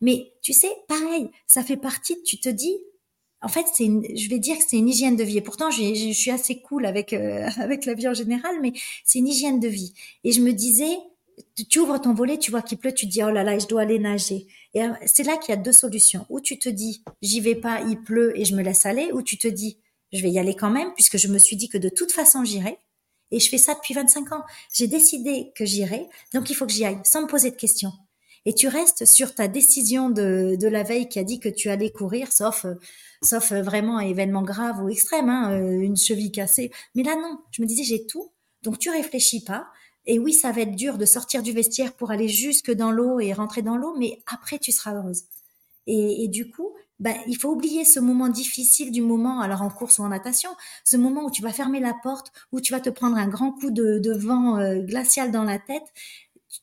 [0.01, 2.21] Mais tu sais, pareil, ça fait partie.
[2.23, 2.75] Tu te dis,
[3.41, 5.37] en fait, c'est je vais dire que c'est une hygiène de vie.
[5.37, 8.73] Et pourtant, je, je suis assez cool avec euh, avec la vie en général, mais
[9.03, 9.93] c'est une hygiène de vie.
[10.23, 10.97] Et je me disais,
[11.69, 13.67] tu ouvres ton volet, tu vois qu'il pleut, tu te dis oh là là, je
[13.67, 14.47] dois aller nager.
[14.73, 16.25] Et euh, c'est là qu'il y a deux solutions.
[16.29, 19.21] Ou tu te dis j'y vais pas, il pleut et je me laisse aller, ou
[19.21, 19.77] tu te dis
[20.11, 22.43] je vais y aller quand même puisque je me suis dit que de toute façon
[22.43, 22.77] j'irai.
[23.31, 24.43] Et je fais ça depuis 25 ans.
[24.73, 27.93] J'ai décidé que j'irai, donc il faut que j'y aille sans me poser de questions.
[28.45, 31.69] Et tu restes sur ta décision de, de la veille qui a dit que tu
[31.69, 32.73] allais courir, sauf euh,
[33.21, 36.71] sauf euh, vraiment un événement grave ou extrême, hein, une cheville cassée.
[36.95, 38.31] Mais là non, je me disais j'ai tout,
[38.63, 39.67] donc tu réfléchis pas.
[40.05, 43.19] Et oui, ça va être dur de sortir du vestiaire pour aller jusque dans l'eau
[43.19, 45.23] et rentrer dans l'eau, mais après, tu seras heureuse.
[45.87, 46.71] Et, du coup,
[47.01, 50.51] ben, il faut oublier ce moment difficile du moment, alors en course ou en natation,
[50.85, 53.51] ce moment où tu vas fermer la porte, où tu vas te prendre un grand
[53.51, 55.83] coup de, vent euh, glacial dans la tête.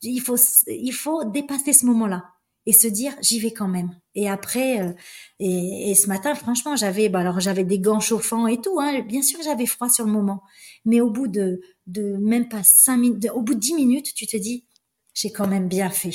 [0.02, 2.24] Il faut, dépasser ce moment-là
[2.66, 3.90] et se dire j'y vais quand même.
[4.14, 4.92] Et après, euh,
[5.40, 8.78] et, ce matin, franchement, j'avais, bah alors j'avais des gants chauffants et tout.
[8.78, 9.02] Hein.
[9.02, 10.44] Bien sûr, j'avais froid sur le moment,
[10.84, 14.26] mais au bout de, de même pas cinq minutes, au bout de dix minutes, tu
[14.28, 14.66] te dis
[15.14, 16.14] j'ai quand même bien fait.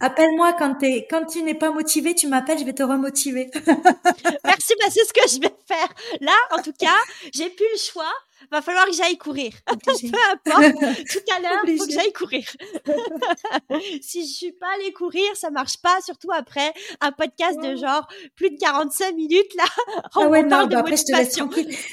[0.00, 0.76] Appelle-moi quand,
[1.10, 3.50] quand tu n'es pas motivé, tu m'appelles, je vais te remotiver.
[4.44, 5.88] Merci, bah c'est ce que je vais faire.
[6.20, 6.96] Là, en tout cas,
[7.32, 8.12] j'ai plus le choix
[8.50, 9.52] va falloir que j'aille courir.
[9.66, 10.74] Peu importe,
[11.10, 12.44] tout à l'heure, il faut que j'aille courir.
[14.02, 18.06] si je suis pas allée courir, ça marche pas, surtout après un podcast de genre
[18.34, 19.64] plus de 45 minutes là.
[20.14, 21.36] Ah ouais, non, bah après je te laisse.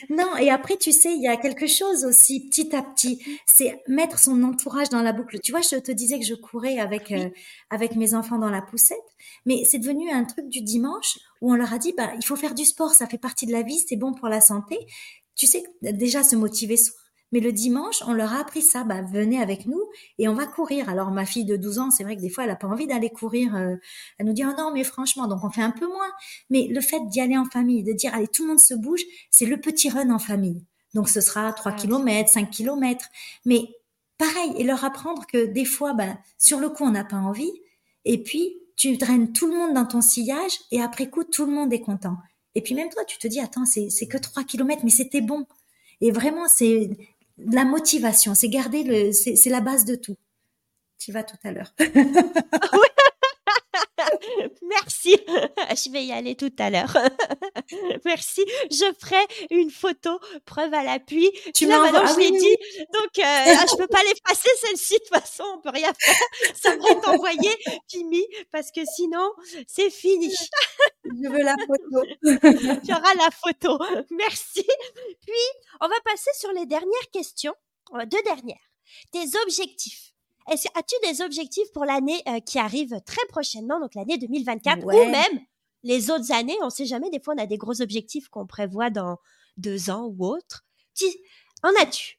[0.09, 3.81] Non, et après tu sais, il y a quelque chose aussi petit à petit, c'est
[3.87, 5.39] mettre son entourage dans la boucle.
[5.39, 7.29] Tu vois, je te disais que je courais avec euh,
[7.69, 8.97] avec mes enfants dans la poussette,
[9.45, 12.35] mais c'est devenu un truc du dimanche où on leur a dit bah il faut
[12.35, 14.77] faire du sport, ça fait partie de la vie, c'est bon pour la santé
[15.35, 16.95] tu sais, déjà se motiver soi.
[17.33, 18.83] Mais le dimanche, on leur a appris ça.
[18.83, 19.81] Bah, venez avec nous
[20.19, 20.87] et on va courir.
[20.87, 22.85] Alors, ma fille de 12 ans, c'est vrai que des fois, elle n'a pas envie
[22.85, 23.55] d'aller courir.
[23.55, 23.75] Euh,
[24.19, 26.11] elle nous dit, oh non, mais franchement, donc on fait un peu moins.
[26.51, 29.01] Mais le fait d'y aller en famille, de dire, allez, tout le monde se bouge,
[29.31, 30.63] c'est le petit run en famille.
[30.93, 33.07] Donc, ce sera 3 km, 5 km.
[33.45, 33.67] Mais
[34.19, 37.51] pareil, et leur apprendre que des fois, bah, sur le coup, on n'a pas envie.
[38.05, 41.51] Et puis, tu draines tout le monde dans ton sillage et après coup, tout le
[41.51, 42.17] monde est content.
[42.55, 45.45] Et puis même toi, tu te dis, attends, c'est que 3 kilomètres, mais c'était bon.
[46.01, 46.89] Et vraiment, c'est
[47.37, 50.17] la motivation, c'est garder le, c'est la base de tout.
[50.99, 51.73] Tu vas tout à l'heure.
[55.73, 55.89] Merci.
[55.89, 56.95] Je vais y aller tout à l'heure.
[58.05, 58.41] Merci.
[58.69, 61.31] Je ferai une photo preuve à l'appui.
[61.55, 62.57] Tu m'as ah, je l'ai dit.
[62.93, 64.93] Donc, euh, ah, je peux pas l'effacer celle-ci.
[64.93, 66.15] De toute façon, on peut rien faire.
[66.53, 67.49] Ça va être envoyé,
[67.89, 69.31] Pimi, parce que sinon,
[69.67, 70.31] c'est fini.
[71.05, 72.05] je veux la photo.
[72.85, 73.83] tu auras la photo.
[74.11, 74.63] Merci.
[75.21, 75.45] Puis,
[75.81, 77.55] on va passer sur les dernières questions.
[77.95, 78.61] Euh, deux dernières.
[79.11, 80.13] Tes objectifs
[80.47, 85.39] as-tu des objectifs pour l'année euh, qui arrive très prochainement, donc l'année 2024, ou même
[85.83, 87.09] les autres années On ne sait jamais.
[87.09, 89.17] Des fois, on a des gros objectifs qu'on prévoit dans
[89.57, 90.65] deux ans ou autre.
[91.63, 92.17] En as-tu?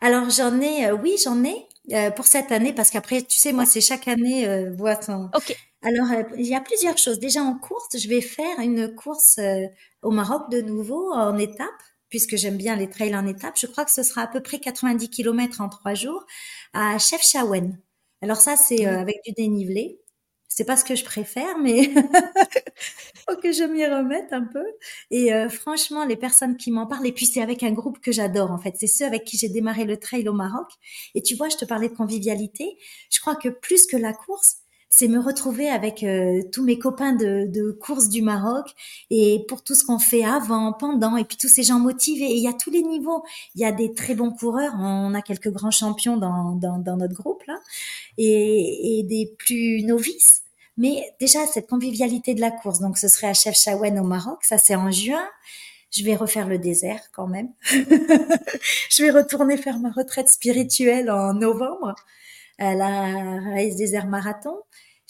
[0.00, 3.52] Alors j'en ai, euh, oui, j'en ai euh, pour cette année parce qu'après, tu sais,
[3.52, 5.00] moi, c'est chaque année voit
[5.34, 5.56] Ok.
[5.82, 6.06] Alors
[6.36, 7.18] il y a plusieurs choses.
[7.18, 9.40] Déjà en course, je vais faire une course
[10.02, 11.66] au Maroc de nouveau en étape
[12.12, 13.54] puisque j'aime bien les trails en étape.
[13.56, 16.26] Je crois que ce sera à peu près 90 km en trois jours
[16.74, 17.78] à Chefchaouen.
[18.20, 19.98] Alors ça, c'est euh, avec du dénivelé.
[20.54, 21.84] C'est pas ce que je préfère, mais
[23.28, 24.64] faut que je m'y remette un peu.
[25.10, 28.12] Et euh, franchement, les personnes qui m'en parlent, et puis c'est avec un groupe que
[28.12, 28.74] j'adore en fait.
[28.78, 30.68] C'est ceux avec qui j'ai démarré le trail au Maroc.
[31.14, 32.76] Et tu vois, je te parlais de convivialité.
[33.10, 34.58] Je crois que plus que la course,
[34.94, 38.66] c'est me retrouver avec euh, tous mes copains de, de course du Maroc
[39.08, 42.26] et pour tout ce qu'on fait avant, pendant, et puis tous ces gens motivés.
[42.26, 43.24] Et il y a tous les niveaux.
[43.54, 44.74] Il y a des très bons coureurs.
[44.78, 47.58] On a quelques grands champions dans, notre groupe là,
[48.18, 50.41] et, des plus novices.
[50.82, 52.80] Mais déjà cette convivialité de la course.
[52.80, 54.44] Donc ce serait à Chefchaouen au Maroc.
[54.44, 55.26] Ça c'est en juin.
[55.90, 57.48] Je vais refaire le désert quand même.
[57.70, 61.94] je vais retourner faire ma retraite spirituelle en novembre
[62.58, 64.56] à la Race Désert Marathon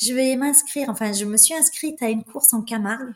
[0.02, 3.14] je vais m'inscrire, enfin, je me suis inscrite à une course en Camargue.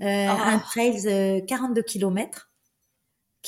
[0.00, 0.60] un oh.
[0.70, 2.47] trail 42 km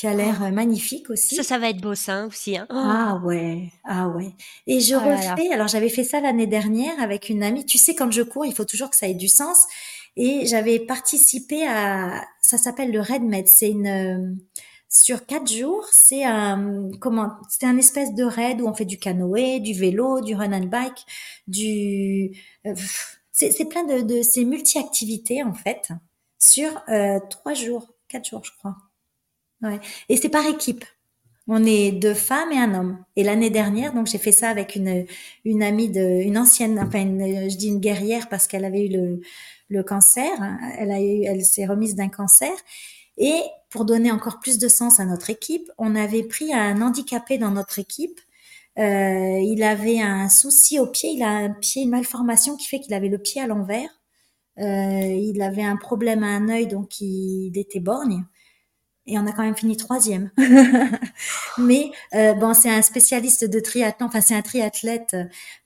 [0.01, 0.51] qui a l'air oh.
[0.51, 1.37] magnifique aussi.
[1.37, 2.57] Ça, ça va être beau ça aussi.
[2.57, 2.67] Hein.
[2.71, 4.31] Ah ouais, ah ouais.
[4.67, 5.53] Et je oh refais.
[5.53, 7.67] Alors j'avais fait ça l'année dernière avec une amie.
[7.67, 9.67] Tu sais, quand je cours, il faut toujours que ça ait du sens.
[10.17, 12.25] Et j'avais participé à.
[12.41, 13.47] Ça s'appelle le RedMed.
[13.47, 14.39] C'est une
[14.89, 18.99] sur quatre jours, c'est un comment C'est un espèce de raid où on fait du
[18.99, 21.05] canoë, du vélo, du run and bike,
[21.47, 22.31] du
[22.67, 22.75] euh,
[23.33, 25.91] c'est plein de, de c'est multi-activités en fait
[26.39, 28.77] sur euh, trois jours, quatre jours je crois.
[30.09, 30.85] Et c'est par équipe.
[31.47, 33.05] On est deux femmes et un homme.
[33.17, 37.69] Et l'année dernière, donc j'ai fait ça avec une amie une ancienne, enfin je dis
[37.69, 39.21] une guerrière parce qu'elle avait eu le
[39.71, 40.31] le cancer.
[40.79, 42.53] Elle a eu, elle s'est remise d'un cancer.
[43.17, 43.41] Et
[43.71, 47.51] pour donner encore plus de sens à notre équipe, on avait pris un handicapé dans
[47.51, 48.21] notre équipe.
[48.79, 52.81] Euh, il avait un souci au pied, il a un pied, une malformation qui fait
[52.81, 53.91] qu'il avait le pied à l'envers.
[54.59, 58.25] Euh, il avait un problème à un œil, donc il était borgne
[59.11, 60.31] et on a quand même fini troisième.
[61.59, 65.17] mais euh, bon, c'est un spécialiste de triathlon, enfin c'est un triathlète.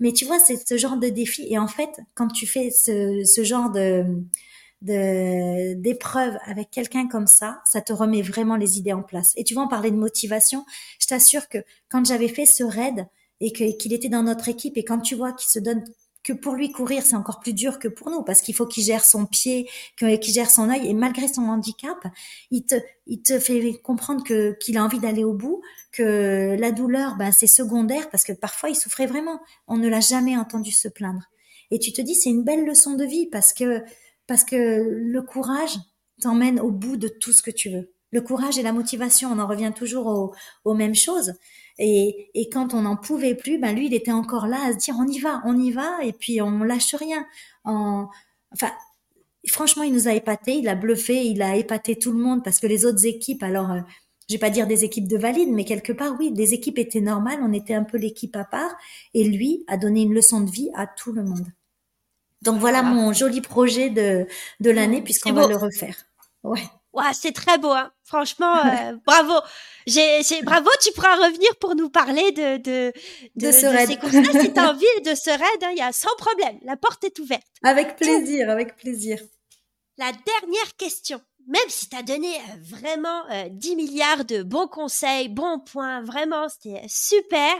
[0.00, 1.46] Mais tu vois, c'est ce genre de défi.
[1.50, 4.04] Et en fait, quand tu fais ce, ce genre de
[4.84, 9.32] d'épreuve avec quelqu'un comme ça, ça te remet vraiment les idées en place.
[9.36, 10.66] Et tu vois, en parler de motivation,
[11.00, 13.06] je t'assure que quand j'avais fait ce raid
[13.40, 15.84] et qu'il était dans notre équipe et quand tu vois qu'il se donne
[16.24, 18.82] que pour lui courir, c'est encore plus dur que pour nous parce qu'il faut qu'il
[18.82, 19.68] gère son pied,
[19.98, 21.98] qu'il gère son œil et malgré son handicap,
[22.50, 25.60] il te, il te fait comprendre que qu'il a envie d'aller au bout,
[25.92, 29.38] que la douleur, ben c'est secondaire parce que parfois il souffrait vraiment.
[29.68, 31.22] On ne l'a jamais entendu se plaindre.
[31.70, 33.82] Et tu te dis c'est une belle leçon de vie parce que
[34.26, 35.76] parce que le courage
[36.22, 37.92] t'emmène au bout de tout ce que tu veux.
[38.12, 41.34] Le courage et la motivation, on en revient toujours aux, aux mêmes choses.
[41.78, 44.78] Et, et quand on n'en pouvait plus, ben lui, il était encore là à se
[44.78, 47.26] dire on y va, on y va, et puis on lâche rien.
[47.64, 48.08] En,
[48.52, 48.70] enfin,
[49.48, 52.60] franchement, il nous a épaté, il a bluffé, il a épaté tout le monde parce
[52.60, 53.80] que les autres équipes, alors, euh,
[54.28, 57.00] je vais pas dire des équipes de valides, mais quelque part, oui, des équipes étaient
[57.00, 58.74] normales, on était un peu l'équipe à part,
[59.12, 61.48] et lui a donné une leçon de vie à tout le monde.
[62.42, 64.26] Donc voilà mon joli projet de,
[64.60, 65.96] de l'année puisqu'on va le refaire.
[66.42, 66.62] Ouais.
[67.12, 67.92] C'est très beau, hein.
[68.04, 69.34] franchement, euh, bravo.
[69.86, 72.92] J'ai, bravo, tu pourras revenir pour nous parler de de
[73.36, 73.88] de, ce raid.
[73.88, 75.40] ces courses-là si t'as envie de ce raid.
[75.60, 77.46] Il hein, y a sans problème, la porte est ouverte.
[77.62, 79.18] Avec plaisir, avec plaisir.
[79.98, 81.20] La dernière question.
[81.46, 86.02] Même si tu as donné euh, vraiment euh, 10 milliards de bons conseils, bons points,
[86.02, 87.54] vraiment, c'était super.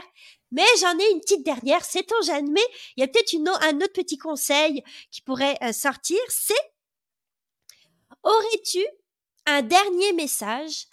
[0.51, 2.65] Mais j'en ai une petite dernière, c'est ton jamais.
[2.97, 6.53] Il y a peut-être une, un autre petit conseil qui pourrait euh, sortir, c'est
[8.23, 8.83] aurais-tu
[9.45, 10.87] un dernier message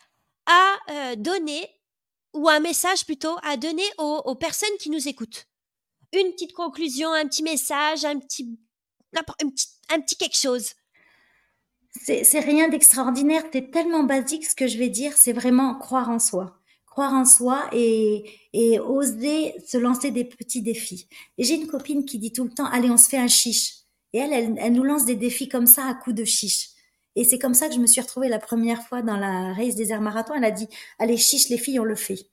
[0.46, 1.68] à euh, donner,
[2.34, 5.46] ou un message plutôt à donner aux, personnes qui nous écoutent.
[6.12, 8.58] Une petite conclusion, un petit message, un petit,
[10.18, 10.72] quelque chose.
[12.04, 16.18] C'est rien d'extraordinaire, c'est tellement basique ce que je vais dire, c'est vraiment croire en
[16.18, 16.58] soi.
[16.86, 18.24] Croire en soi et,
[18.54, 21.08] et oser se lancer des petits défis.
[21.36, 23.74] Et j'ai une copine qui dit tout le temps, allez, on se fait un chiche.
[24.14, 26.71] Et elle, elle, elle nous lance des défis comme ça à coups de chiche.
[27.16, 29.74] Et c'est comme ça que je me suis retrouvée la première fois dans la race
[29.74, 30.34] des airs marathons.
[30.34, 32.26] Elle a dit, allez, chiche les filles, on le fait.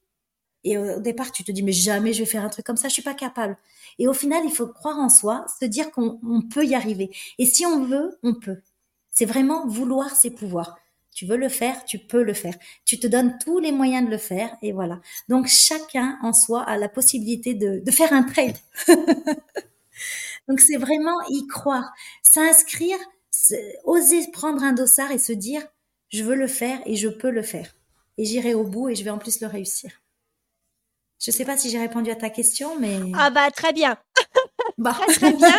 [0.63, 2.89] Et au départ, tu te dis, mais jamais je vais faire un truc comme ça,
[2.89, 3.57] je suis pas capable.
[3.97, 6.19] Et au final, il faut croire en soi, se dire qu'on
[6.53, 7.11] peut y arriver.
[7.37, 8.61] Et si on veut, on peut.
[9.11, 10.77] C'est vraiment vouloir ses pouvoirs.
[11.13, 12.53] Tu veux le faire, tu peux le faire.
[12.85, 15.01] Tu te donnes tous les moyens de le faire, et voilà.
[15.27, 18.57] Donc chacun en soi a la possibilité de, de faire un trade.
[20.47, 21.91] Donc c'est vraiment y croire,
[22.23, 22.97] s'inscrire
[23.83, 25.61] oser prendre un dossard et se dire,
[26.09, 27.75] je veux le faire et je peux le faire.
[28.17, 29.91] Et j'irai au bout et je vais en plus le réussir.
[31.19, 32.97] Je ne sais pas si j'ai répondu à ta question, mais...
[33.15, 33.97] Ah bah très bien.
[34.77, 34.93] Bah.
[34.93, 35.57] très, très bien.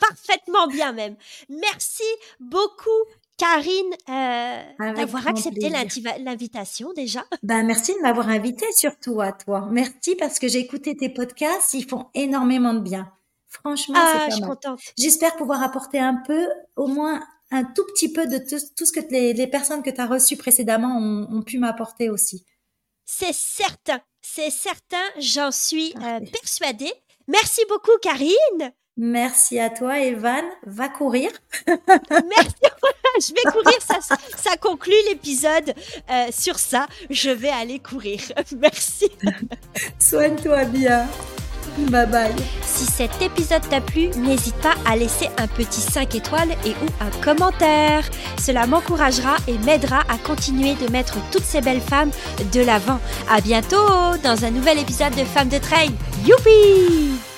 [0.00, 1.16] Parfaitement bien même.
[1.50, 2.04] Merci
[2.40, 2.88] beaucoup
[3.36, 7.24] Karine, euh, d'avoir accepté l'invitation déjà.
[7.42, 9.68] Ben, merci de m'avoir invité surtout à toi.
[9.70, 13.12] Merci parce que j'ai écouté tes podcasts, ils font énormément de bien.
[13.60, 18.26] Franchement, ah, c'est pas J'espère pouvoir apporter un peu, au moins un tout petit peu
[18.26, 22.44] de tout, ce que les, personnes que tu as reçues précédemment ont, pu m'apporter aussi.
[23.04, 26.92] C'est certain, c'est certain, j'en suis euh, persuadée.
[27.28, 28.72] Merci beaucoup, Karine.
[28.96, 30.44] Merci à toi, Evan.
[30.64, 31.30] Va courir.
[31.66, 32.54] Merci.
[33.18, 33.78] Je vais courir.
[33.80, 33.98] Ça,
[34.36, 35.74] ça conclut l'épisode
[36.10, 36.86] euh, sur ça.
[37.10, 38.20] Je vais aller courir.
[38.56, 39.08] Merci.
[39.98, 41.06] Soigne-toi bien.
[41.78, 42.34] Bye bye.
[42.62, 46.86] Si cet épisode t'a plu, n'hésite pas à laisser un petit 5 étoiles et ou
[47.00, 48.04] un commentaire.
[48.38, 52.10] Cela m'encouragera et m'aidera à continuer de mettre toutes ces belles femmes
[52.52, 53.00] de l'avant.
[53.30, 53.76] À bientôt
[54.22, 55.90] dans un nouvel épisode de Femmes de Trail.
[56.26, 57.35] Youpi!